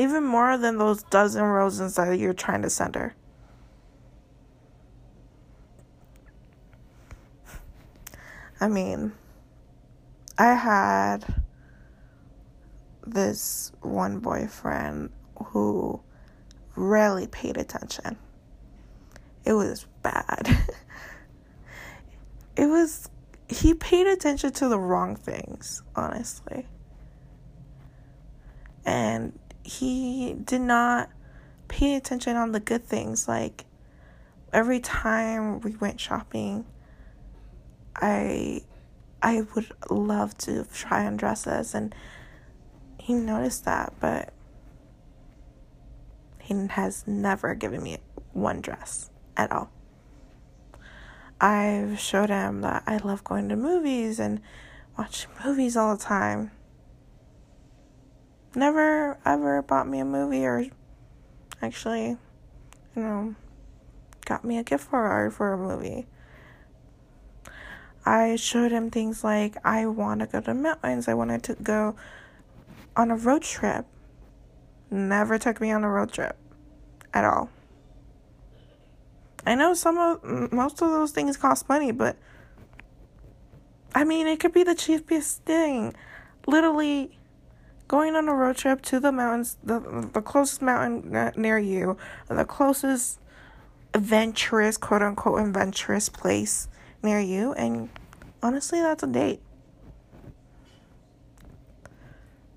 [0.00, 3.14] Even more than those dozen roses that you're trying to send her.
[8.58, 9.12] I mean,
[10.38, 11.42] I had
[13.06, 16.00] this one boyfriend who
[16.76, 18.16] rarely paid attention.
[19.44, 20.48] It was bad.
[22.56, 23.10] it was
[23.50, 26.66] he paid attention to the wrong things, honestly.
[28.86, 31.10] And he did not
[31.68, 33.28] pay attention on the good things.
[33.28, 33.64] Like
[34.52, 36.64] every time we went shopping,
[37.96, 38.62] I
[39.22, 41.94] I would love to try on dresses and
[42.98, 44.32] he noticed that, but
[46.40, 47.98] he has never given me
[48.32, 49.70] one dress at all.
[51.40, 54.40] I've showed him that I love going to movies and
[54.98, 56.50] watching movies all the time.
[58.54, 60.66] Never ever bought me a movie or
[61.62, 62.16] actually,
[62.96, 63.34] you know,
[64.24, 66.06] got me a gift card for a movie.
[68.04, 71.06] I showed him things like I want to go to mountains.
[71.06, 71.94] I wanted to go
[72.96, 73.86] on a road trip.
[74.90, 76.36] Never took me on a road trip
[77.14, 77.50] at all.
[79.46, 82.16] I know some of most of those things cost money, but
[83.94, 85.94] I mean, it could be the cheapest thing.
[86.46, 87.18] Literally
[87.90, 89.80] going on a road trip to the mountains, the
[90.12, 91.96] the closest mountain near you,
[92.28, 93.18] the closest
[93.92, 96.68] adventurous, quote unquote, adventurous place
[97.02, 97.88] near you, and
[98.44, 99.40] honestly, that's a date.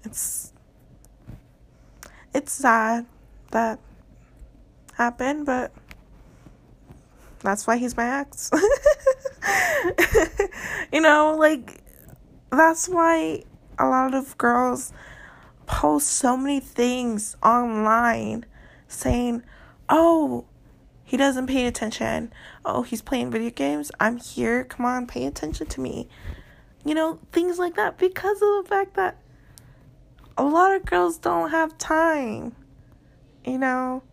[0.04, 0.54] It's
[2.36, 3.08] it's sad
[3.50, 3.80] that
[4.93, 5.72] happened, but
[7.39, 8.52] that's why he's my ex.
[10.93, 11.82] you know, like,
[12.52, 13.41] that's why
[13.80, 14.93] a lot of girls
[15.65, 18.45] post so many things online
[18.88, 19.43] saying,
[19.89, 20.45] oh,
[21.04, 22.32] he doesn't pay attention.
[22.65, 23.91] Oh, he's playing video games.
[23.99, 24.63] I'm here.
[24.63, 26.08] Come on, pay attention to me.
[26.86, 29.17] You know, things like that because of the fact that
[30.38, 32.56] a lot of girls don't have time.
[33.45, 34.04] You know,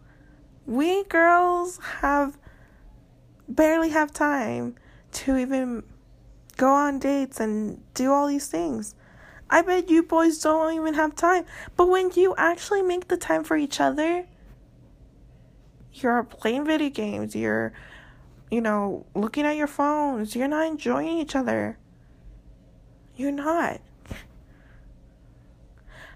[0.66, 2.36] we girls have
[3.48, 4.76] barely have time
[5.12, 5.82] to even
[6.56, 8.94] go on dates and do all these things.
[9.50, 11.44] I bet you boys don't even have time.
[11.76, 14.24] But when you actually make the time for each other,
[15.92, 17.72] you're playing video games, you're,
[18.50, 21.78] you know, looking at your phones, you're not enjoying each other.
[23.16, 23.80] You're not.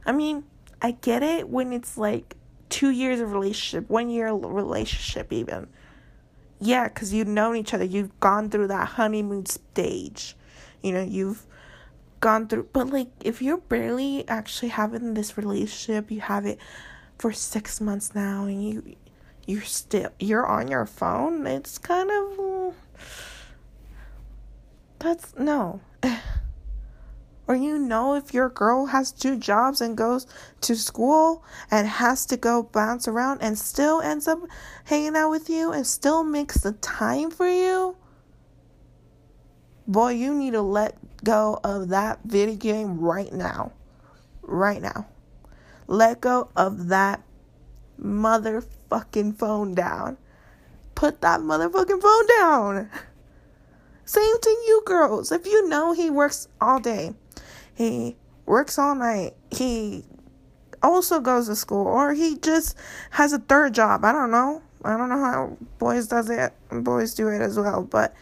[0.07, 0.45] I mean,
[0.81, 2.37] I get it when it's like
[2.69, 5.69] two years of relationship, one year relationship, even
[6.61, 7.85] yeah, because you've known each other.
[7.85, 10.37] You've gone through that honeymoon stage.
[10.83, 11.47] You know, you've
[12.25, 12.69] gone through.
[12.73, 16.59] But, like, if you're barely actually having this relationship, you have it
[17.19, 18.97] for six months now, and you.
[19.47, 21.47] You're still you're on your phone.
[21.47, 22.75] It's kind of
[24.99, 25.83] that's no.
[27.47, 30.27] or you know if your girl has two jobs and goes
[30.63, 34.39] to school and has to go bounce around and still ends up
[34.85, 37.97] hanging out with you and still makes the time for you
[39.87, 43.73] boy you need to let go of that video game right now
[44.43, 45.07] right now
[45.87, 47.23] let go of that
[48.01, 50.17] motherfucking phone down
[50.95, 52.91] put that motherfucking phone down
[54.05, 57.13] same to you girls if you know he works all day
[57.75, 58.17] he
[58.47, 59.35] works all night.
[59.51, 60.05] He
[60.83, 62.77] also goes to school or he just
[63.11, 64.05] has a third job.
[64.05, 64.63] I don't know.
[64.85, 66.53] I don't know how boys does it.
[66.71, 68.15] Boys do it as well, but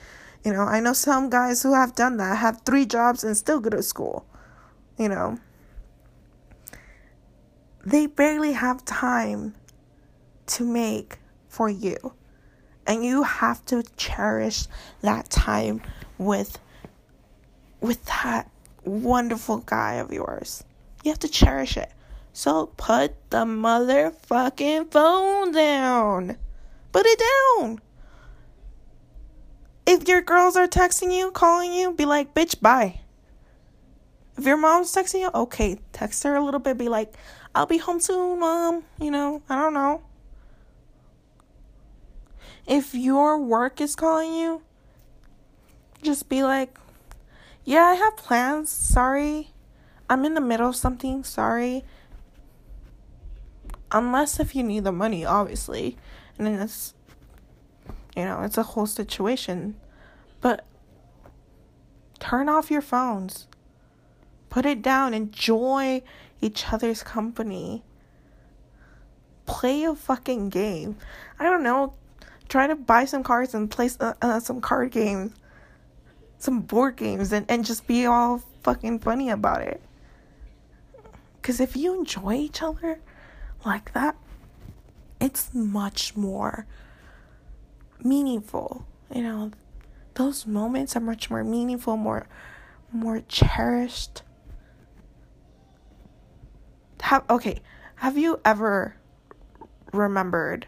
[0.44, 3.60] you know, I know some guys who have done that, have three jobs and still
[3.60, 4.26] go to school.
[4.98, 5.38] You know.
[7.84, 9.54] They barely have time
[10.46, 11.18] to make
[11.48, 12.14] for you.
[12.86, 14.66] And you have to cherish
[15.02, 15.82] that time
[16.18, 16.58] with
[17.80, 18.50] with that
[18.84, 20.64] wonderful guy of yours.
[21.04, 21.92] You have to cherish it.
[22.32, 26.38] So put the motherfucking phone down.
[26.92, 27.20] Put it
[27.58, 27.80] down.
[29.86, 33.00] If your girls are texting you, calling you, be like, bitch, bye.
[34.38, 37.14] If your mom's texting you, okay, text her a little bit, be like,
[37.54, 38.84] I'll be home soon, mom.
[39.00, 40.02] You know, I don't know.
[42.66, 44.62] If your work is calling you,
[46.02, 46.78] just be like,
[47.64, 48.70] yeah, I have plans.
[48.70, 49.50] Sorry.
[50.08, 51.24] I'm in the middle of something.
[51.24, 51.84] Sorry.
[53.90, 55.96] Unless if you need the money, obviously.
[56.38, 56.94] And then it's,
[58.16, 59.76] you know, it's a whole situation.
[60.40, 60.64] But
[62.18, 63.46] turn off your phones.
[64.50, 65.14] Put it down.
[65.14, 66.02] Enjoy
[66.40, 67.82] each other's company.
[69.46, 70.96] Play a fucking game.
[71.38, 71.94] I don't know.
[72.48, 75.32] Try to buy some cards and play uh, uh, some card games,
[76.38, 79.80] some board games, and, and just be all fucking funny about it.
[81.40, 83.00] Because if you enjoy each other
[83.64, 84.16] like that,
[85.20, 86.66] it's much more
[88.04, 88.86] meaningful.
[89.14, 89.50] You know,
[90.14, 92.26] those moments are much more meaningful, more
[92.92, 94.22] more cherished.
[97.02, 97.60] Have okay,
[97.96, 98.96] have you ever
[99.92, 100.66] remembered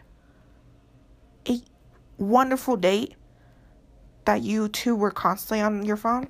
[1.49, 1.61] a
[2.19, 3.15] wonderful date
[4.25, 6.29] that you two were constantly on your phone?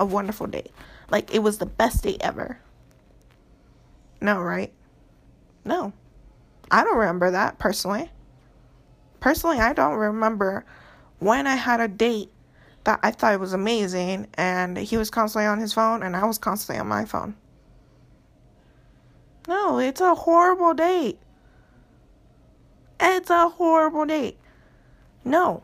[0.00, 0.70] A wonderful date.
[1.10, 2.60] Like it was the best date ever.
[4.20, 4.72] No, right?
[5.64, 5.92] No.
[6.70, 8.10] I don't remember that personally.
[9.20, 10.64] Personally, I don't remember
[11.18, 12.30] when I had a date
[12.84, 16.38] that I thought was amazing and he was constantly on his phone and I was
[16.38, 17.36] constantly on my phone.
[19.46, 21.18] No, it's a horrible date.
[23.00, 24.38] It's a horrible date.
[25.24, 25.62] No.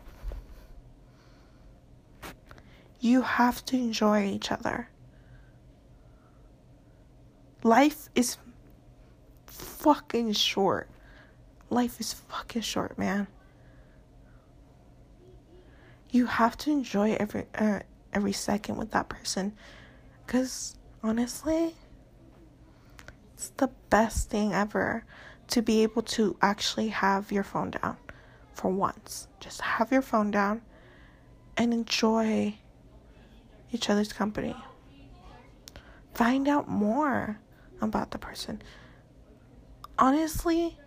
[3.01, 4.89] You have to enjoy each other.
[7.63, 8.39] Life is
[9.47, 10.89] fucking short.
[11.71, 13.27] Life is fucking short, man.
[16.15, 17.81] You have to enjoy every uh,
[18.13, 19.53] every second with that person
[20.29, 21.75] cuz honestly
[23.35, 25.05] it's the best thing ever
[25.49, 27.97] to be able to actually have your phone down
[28.53, 29.27] for once.
[29.41, 30.63] Just have your phone down
[31.57, 32.55] and enjoy
[33.73, 34.55] each other's company.
[36.15, 37.41] Find out more
[37.81, 38.63] about the person.
[39.99, 40.79] Honestly,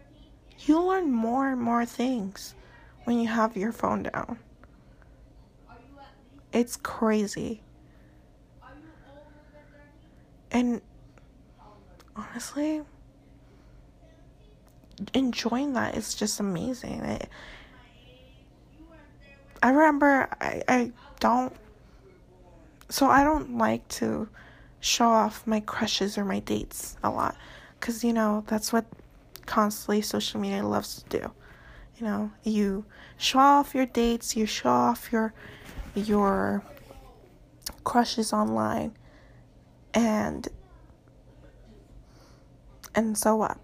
[0.59, 2.55] you learn more and more things
[3.03, 4.39] when you have your phone down.
[6.53, 7.61] It's crazy.
[10.51, 10.81] And
[12.15, 12.81] honestly,
[15.13, 17.01] enjoying that is just amazing.
[17.01, 17.19] I,
[19.61, 21.53] I remember I, I don't
[22.89, 24.29] so I don't like to
[24.79, 27.35] show off my crushes or my dates a lot
[27.79, 28.85] because you know that's what
[29.45, 31.31] constantly social media loves to do
[31.97, 32.85] you know you
[33.17, 35.33] show off your dates you show off your
[35.97, 36.63] your
[37.83, 38.95] crushes online
[39.93, 40.47] and
[42.95, 43.57] and so what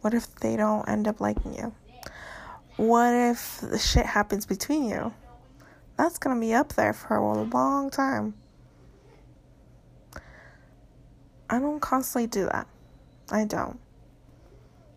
[0.00, 1.72] what if they don't end up liking you
[2.76, 5.12] what if the shit happens between you
[5.96, 8.34] that's gonna be up there for a long time
[11.50, 12.68] I don't constantly do that.
[13.32, 13.80] I don't.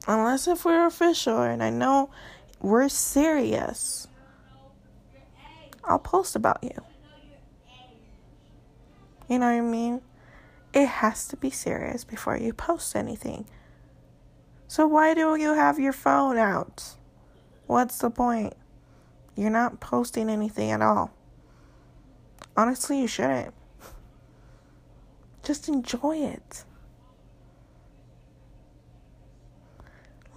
[0.08, 2.12] Unless if we're official and I know
[2.62, 4.08] we're serious.
[5.86, 6.81] I'll post about you.
[9.29, 10.01] You know what I mean?
[10.73, 13.45] It has to be serious before you post anything.
[14.67, 16.95] So why do you have your phone out?
[17.67, 18.53] What's the point?
[19.36, 21.11] You're not posting anything at all.
[22.55, 23.53] Honestly, you shouldn't.
[25.43, 26.65] Just enjoy it.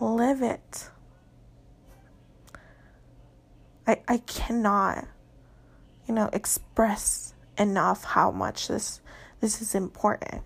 [0.00, 0.90] Live it.
[3.86, 5.06] I I cannot
[6.06, 9.00] you know express enough how much this
[9.40, 10.42] this is important.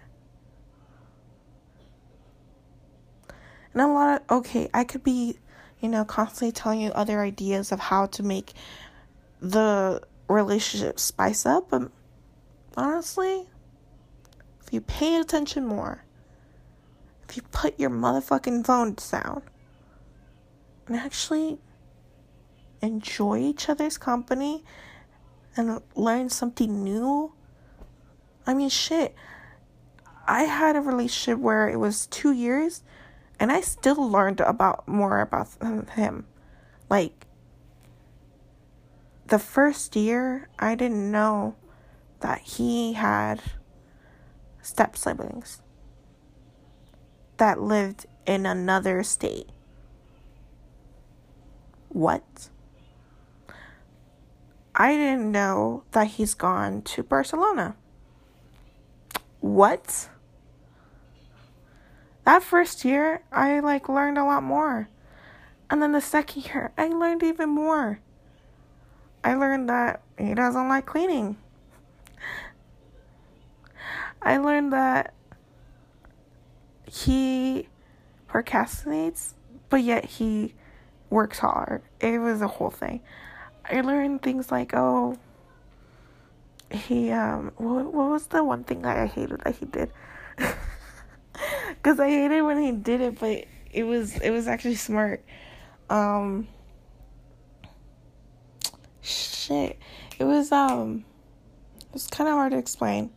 [3.72, 5.38] And a lot of okay, I could be,
[5.80, 8.52] you know, constantly telling you other ideas of how to make
[9.40, 11.90] the relationship spice up, but
[12.76, 13.46] honestly,
[14.64, 16.04] if you pay attention more,
[17.28, 19.42] if you put your motherfucking phone down
[20.86, 21.58] and actually
[22.82, 24.64] enjoy each other's company
[25.56, 27.32] and learn something new.
[28.46, 29.14] I mean, shit.
[30.26, 32.82] I had a relationship where it was two years
[33.40, 35.48] and I still learned about more about
[35.94, 36.26] him.
[36.90, 37.26] Like,
[39.26, 41.56] the first year, I didn't know
[42.20, 43.40] that he had
[44.60, 45.62] step siblings
[47.38, 49.48] that lived in another state.
[51.88, 52.49] What?
[54.80, 57.76] I didn't know that he's gone to Barcelona.
[59.40, 60.08] What?
[62.24, 64.88] That first year, I like learned a lot more.
[65.68, 68.00] And then the second year, I learned even more.
[69.22, 71.36] I learned that he doesn't like cleaning.
[74.22, 75.12] I learned that
[76.90, 77.68] he
[78.30, 79.34] procrastinates,
[79.68, 80.54] but yet he
[81.10, 81.82] works hard.
[82.00, 83.02] It was a whole thing.
[83.70, 85.16] I learned things like, oh,
[86.70, 89.92] he, um, what, what was the one thing that I hated that he did?
[91.68, 95.24] Because I hated when he did it, but it was, it was actually smart.
[95.88, 96.48] Um,
[99.00, 99.78] shit.
[100.18, 101.04] It was, um,
[101.80, 103.10] it was kind of hard to explain.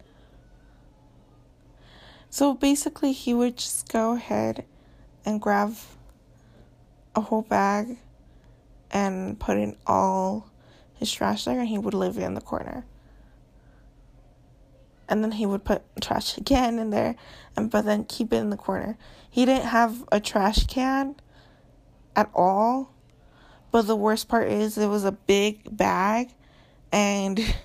[2.29, 4.63] So basically, he would just go ahead
[5.25, 5.75] and grab
[7.15, 7.97] a whole bag
[8.93, 10.49] and put in all
[10.93, 12.85] his trash there, and he would leave it in the corner.
[15.09, 17.15] And then he would put trash again in there,
[17.57, 18.97] and but then keep it in the corner.
[19.29, 21.15] He didn't have a trash can
[22.15, 22.93] at all.
[23.71, 26.29] But the worst part is it was a big bag
[26.91, 27.39] and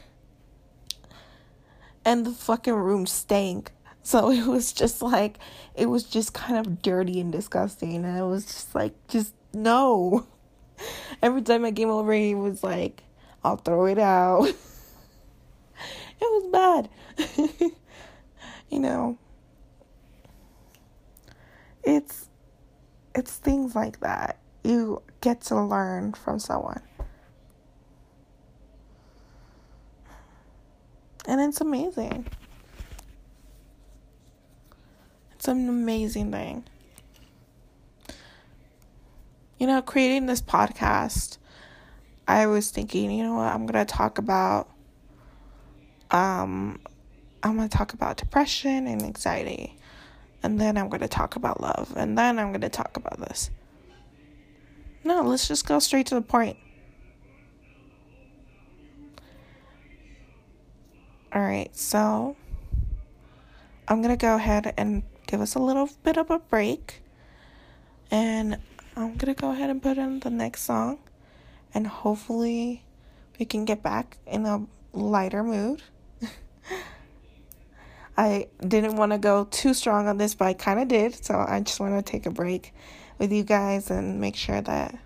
[2.05, 3.72] and the fucking room stank.
[4.03, 5.39] So it was just like
[5.74, 10.26] it was just kind of dirty and disgusting and it was just like just no.
[11.22, 13.03] Every time I came over he was like,
[13.45, 14.45] I'll throw it out.
[14.47, 14.57] it
[16.20, 16.89] was bad.
[18.70, 19.18] you know.
[21.85, 22.29] It's
[23.14, 26.83] it's things like that you get to learn from someone.
[31.26, 32.26] And it's amazing.
[35.33, 36.64] It's an amazing thing.
[39.59, 41.38] You know, creating this podcast,
[42.26, 44.68] I was thinking, you know what, I'm going to talk about
[46.11, 46.80] um
[47.42, 49.76] I'm going to talk about depression and anxiety.
[50.42, 51.92] And then I'm going to talk about love.
[51.96, 53.50] And then I'm going to talk about this.
[55.04, 56.56] No, let's just go straight to the point.
[61.34, 62.36] Alright, so
[63.86, 67.02] I'm gonna go ahead and give us a little bit of a break.
[68.11, 68.59] And
[68.99, 70.99] I'm gonna go ahead and put in the next song.
[71.72, 72.82] And hopefully
[73.38, 75.84] we can get back in a lighter mood.
[78.18, 81.24] I didn't want to go too strong on this, but I kind of did.
[81.24, 82.74] So I just want to take a break
[83.18, 84.99] with you guys and make sure that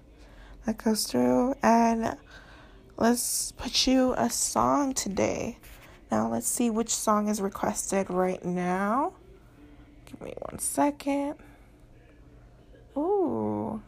[0.64, 1.54] that goes through.
[1.62, 2.16] And
[2.96, 5.58] let's put you a song today.
[6.10, 9.12] Now, let's see which song is requested right now.
[10.06, 11.34] Give me one second.
[12.96, 13.82] Ooh,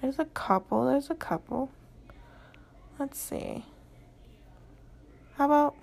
[0.00, 0.86] there's a couple.
[0.86, 1.70] There's a couple.
[2.98, 3.64] Let's see.
[5.36, 5.74] How about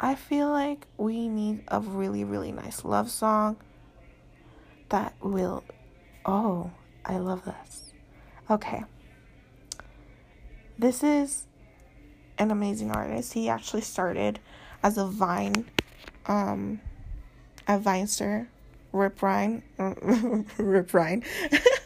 [0.00, 3.56] I feel like we need a really, really nice love song
[4.88, 5.64] that will
[6.24, 6.70] Oh,
[7.04, 7.92] I love this.
[8.50, 8.84] Okay.
[10.78, 11.46] This is
[12.38, 13.32] an amazing artist.
[13.32, 14.38] He actually started
[14.82, 15.64] as a Vine,
[16.26, 16.80] um,
[17.66, 18.48] a Vinester,
[18.92, 19.62] Rip Ryan,
[20.58, 21.22] Rip Ryan.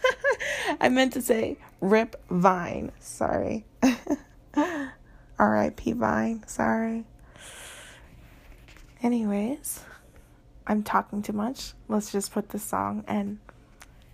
[0.80, 2.92] I meant to say Rip Vine.
[3.00, 3.64] Sorry.
[5.38, 5.92] R.I.P.
[5.92, 6.44] Vine.
[6.46, 7.05] Sorry.
[9.03, 9.80] Anyways,
[10.66, 11.72] I'm talking too much.
[11.88, 13.38] Let's just put this song and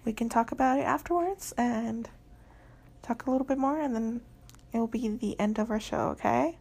[0.04, 2.08] we can talk about it afterwards and
[3.02, 4.20] talk a little bit more, and then
[4.72, 6.56] it will be the end of our show, okay?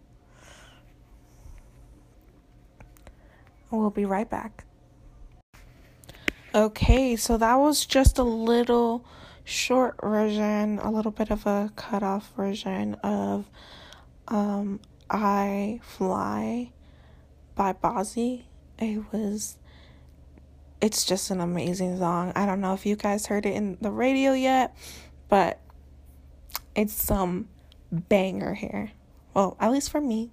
[3.72, 4.66] We'll be right back.
[6.58, 9.06] Okay, so that was just a little
[9.44, 13.46] short version, a little bit of a cut off version of
[14.28, 16.72] um, I Fly
[17.54, 18.46] by Bazzi.
[18.80, 19.60] It was
[20.82, 22.34] it's just an amazing song.
[22.36, 24.76] I don't know if you guys heard it in the radio yet,
[25.30, 25.60] but
[26.76, 27.50] it's some
[27.92, 28.90] banger here.
[29.36, 30.32] Well, at least for me.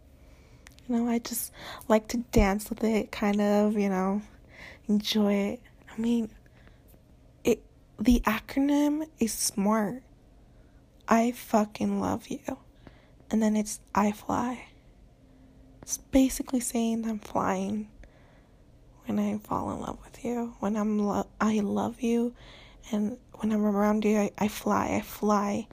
[0.88, 1.52] You know, I just
[1.86, 4.22] like to dance with it, kind of, you know,
[4.88, 5.60] enjoy it.
[5.96, 6.30] I mean,
[7.44, 7.62] it
[7.98, 10.02] the acronym is smart.
[11.06, 12.58] I fucking love you.
[13.30, 14.66] And then it's I fly.
[15.82, 17.88] It's basically saying I'm flying
[19.06, 22.34] when I fall in love with you, when I'm lo- I love you,
[22.90, 25.66] and when I'm around you, I, I fly, I fly.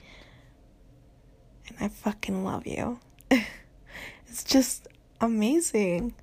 [1.67, 2.99] And I fucking love you.
[3.31, 4.87] it's just
[5.21, 6.13] amazing.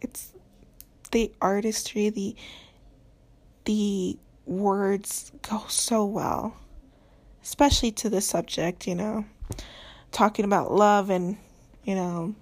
[0.00, 0.34] It's
[1.10, 2.36] the artistry, the
[3.64, 6.56] the words go so well.
[7.42, 9.24] Especially to the subject, you know.
[10.12, 11.36] Talking about love and,
[11.84, 12.34] you know,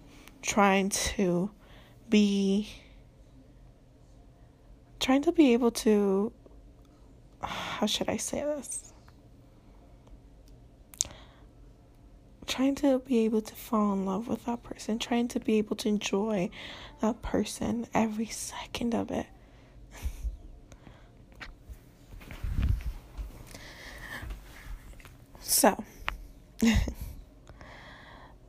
[0.42, 1.50] trying to
[2.08, 2.68] be
[5.00, 6.32] trying to be able to
[7.42, 8.92] how should I say this?
[12.46, 15.74] Trying to be able to fall in love with that person, trying to be able
[15.76, 16.50] to enjoy
[17.00, 19.26] that person every second of it.
[25.52, 25.82] So,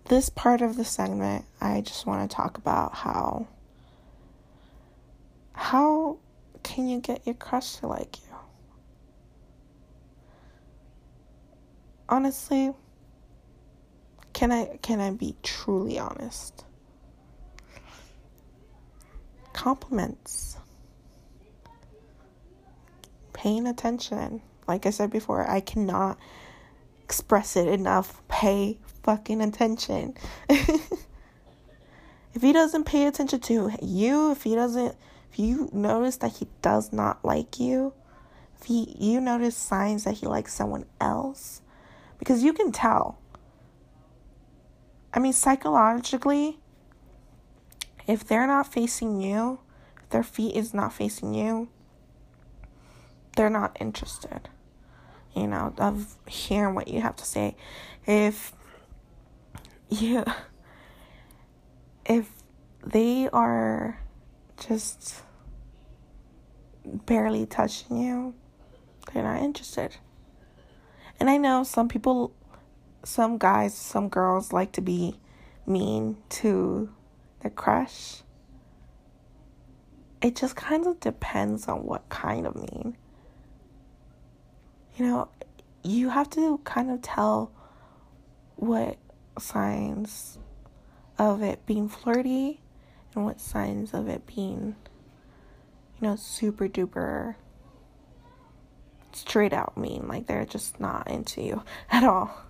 [0.06, 3.48] this part of the segment, I just want to talk about how
[5.54, 6.18] how
[6.64, 8.34] can you get your crush to like you?
[12.14, 12.72] honestly,
[14.34, 16.64] can I can I be truly honest?
[19.54, 20.58] Compliments.
[23.34, 24.42] Paying attention.
[24.68, 26.18] Like I said before, I cannot
[27.04, 28.22] express it enough.
[28.28, 30.16] Pay fucking attention.
[30.50, 34.96] if he doesn't pay attention to you, if he doesn't
[35.32, 37.94] if you notice that he does not like you,
[38.60, 41.62] if he you notice signs that he likes someone else,
[42.20, 43.18] because you can tell.
[45.12, 46.60] I mean, psychologically,
[48.08, 49.60] if they're not facing you,
[50.04, 51.70] if their feet is not facing you,
[53.36, 54.50] they're not interested,
[55.36, 57.56] you know, of hearing what you have to say.
[58.06, 58.54] If
[59.90, 60.24] you,
[62.06, 62.30] if
[62.86, 64.00] they are
[64.68, 65.22] just
[66.86, 68.34] barely touching you,
[69.12, 69.96] they're not interested.
[71.20, 72.34] And I know some people,
[73.04, 75.20] some guys, some girls like to be
[75.66, 76.90] mean to
[77.42, 78.22] their crush.
[80.22, 82.98] It just kind of depends on what kind of mean.
[84.98, 85.30] You know,
[85.84, 87.52] you have to kind of tell
[88.56, 88.98] what
[89.40, 90.38] signs
[91.18, 92.62] of it being flirty
[93.16, 94.76] and what signs of it being,
[96.00, 97.36] you know, super duper
[99.14, 100.08] straight out mean.
[100.08, 102.44] Like they're just not into you at all.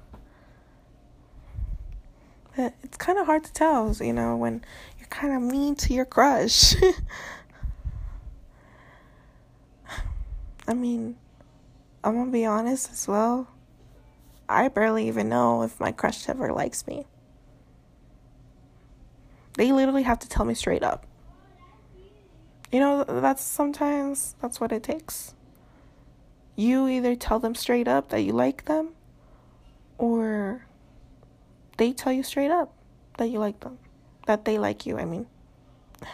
[2.55, 4.63] But it's kind of hard to tell, you know, when
[4.99, 6.75] you're kind of mean to your crush.
[10.67, 11.15] I mean,
[12.03, 13.47] I'm gonna be honest as well.
[14.49, 17.05] I barely even know if my crush ever likes me.
[19.55, 21.05] They literally have to tell me straight up.
[22.71, 25.35] You know, that's sometimes that's what it takes
[26.55, 28.89] you either tell them straight up that you like them
[29.97, 30.65] or
[31.77, 32.73] they tell you straight up
[33.17, 33.77] that you like them
[34.27, 35.25] that they like you i mean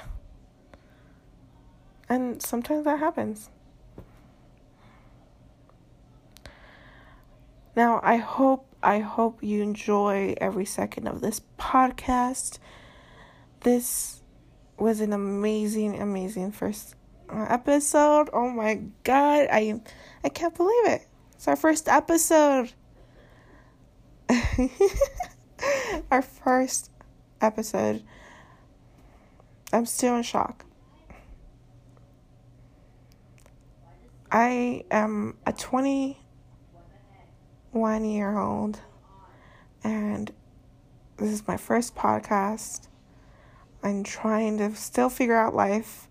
[2.10, 3.50] and sometimes that happens
[7.76, 12.60] now i hope i hope you enjoy every second of this podcast
[13.62, 14.22] this
[14.78, 16.96] was an amazing amazing first
[17.30, 18.30] uh, episode.
[18.34, 19.82] Oh my god, I
[20.24, 21.08] I can't believe it.
[21.34, 22.74] It's our first episode.
[26.12, 26.92] our first
[27.42, 28.04] episode.
[29.72, 30.66] I'm still in shock.
[34.32, 35.54] I am a
[37.72, 38.80] 21 year old
[39.84, 40.32] and
[41.18, 42.88] this is my first podcast.
[43.84, 46.10] I'm trying to still figure out life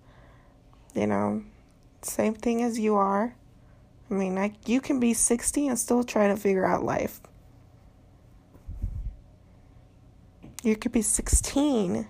[0.94, 1.42] you know,
[2.02, 3.34] same thing as you are.
[4.11, 7.20] I mean, like you can be 60 and still try to figure out life.
[10.62, 12.09] You could be 16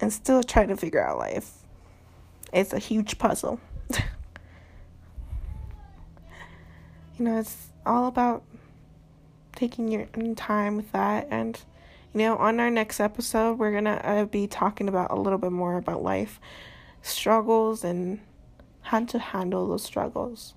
[0.00, 1.50] and still try to figure out life.
[2.52, 3.58] It's a huge puzzle.
[3.90, 4.04] you
[7.20, 8.42] know, it's all about
[9.54, 11.62] taking your time with that and
[12.14, 15.38] you know, on our next episode, we're going to uh, be talking about a little
[15.38, 16.38] bit more about life
[17.02, 18.20] struggles and
[18.82, 20.54] how to handle those struggles.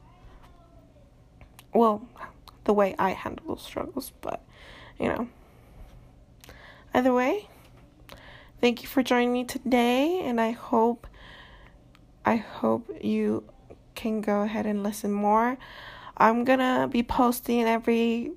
[1.74, 2.08] Well,
[2.66, 4.44] the way I handle those struggles, but
[5.00, 5.28] you know.
[6.94, 7.48] Either way,
[8.62, 11.08] thank you for joining me today and I hope
[12.26, 13.44] I hope you
[13.96, 15.58] can go ahead and listen more.
[16.18, 18.32] I'm to be posting every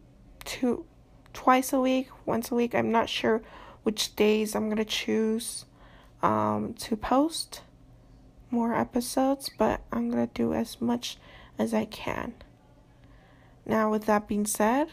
[0.45, 0.85] two
[1.33, 2.75] twice a week, once a week.
[2.75, 3.43] I'm not sure
[3.83, 5.65] which days I'm going to choose
[6.23, 7.63] um, to post
[8.51, 11.19] more episodes, but I'm going to do as much
[11.59, 12.35] as I can.
[13.65, 14.89] Now, with that being said,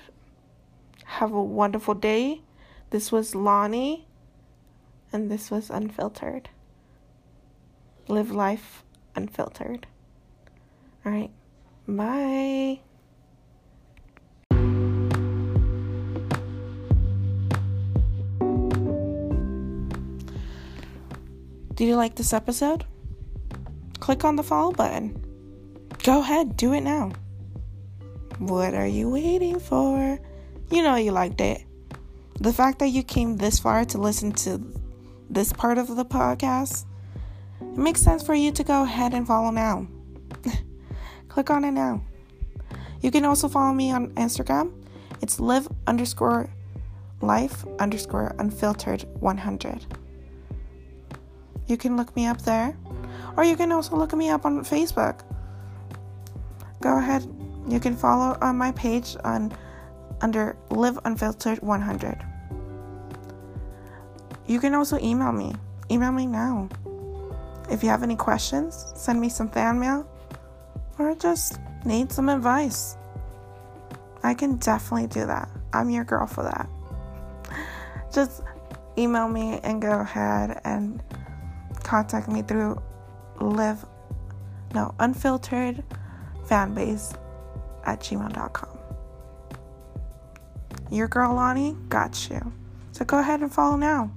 [1.05, 2.41] Have a wonderful day.
[2.89, 4.07] This was Lonnie,
[5.11, 6.49] and this was Unfiltered.
[8.07, 8.83] Live life
[9.17, 9.87] unfiltered.
[11.05, 11.31] All right.
[11.87, 12.81] Bye.
[21.77, 22.85] Did you like this episode?
[23.99, 25.15] Click on the follow button.
[26.01, 27.11] Go ahead, do it now.
[28.39, 30.19] What are you waiting for?
[30.71, 31.63] You know you liked it.
[32.39, 34.59] The fact that you came this far to listen to
[35.29, 36.85] this part of the podcast,
[37.61, 39.87] it makes sense for you to go ahead and follow now.
[41.29, 42.01] Click on it now.
[43.01, 44.73] You can also follow me on Instagram.
[45.21, 46.49] It's live underscore
[47.21, 49.85] life underscore unfiltered 100.
[51.67, 52.75] You can look me up there,
[53.35, 55.21] or you can also look me up on Facebook.
[56.81, 57.27] Go ahead,
[57.67, 59.51] you can follow on my page on
[60.21, 62.25] under live unfiltered 100.
[64.47, 65.53] You can also email me.
[65.91, 66.69] Email me now.
[67.69, 70.07] If you have any questions, send me some fan mail
[70.97, 72.95] or just need some advice.
[74.23, 75.49] I can definitely do that.
[75.73, 76.69] I'm your girl for that.
[78.13, 78.41] Just
[78.97, 81.03] email me and go ahead and
[81.87, 82.81] contact me through
[83.39, 83.85] live
[84.73, 85.81] no unfiltered
[86.45, 87.17] fanbase
[87.85, 88.77] at gmail.com.
[90.91, 92.51] Your girl Lonnie got you.
[92.91, 94.11] So go ahead and follow now.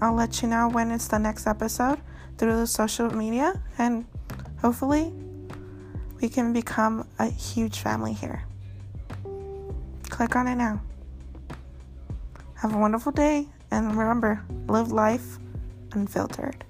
[0.00, 2.00] I'll let you know when it's the next episode
[2.36, 4.06] through the social media and
[4.58, 5.12] hopefully
[6.20, 8.42] we can become a huge family here.
[10.08, 10.80] Click on it now.
[12.56, 15.38] Have a wonderful day and remember, live life
[15.96, 16.64] unfiltered.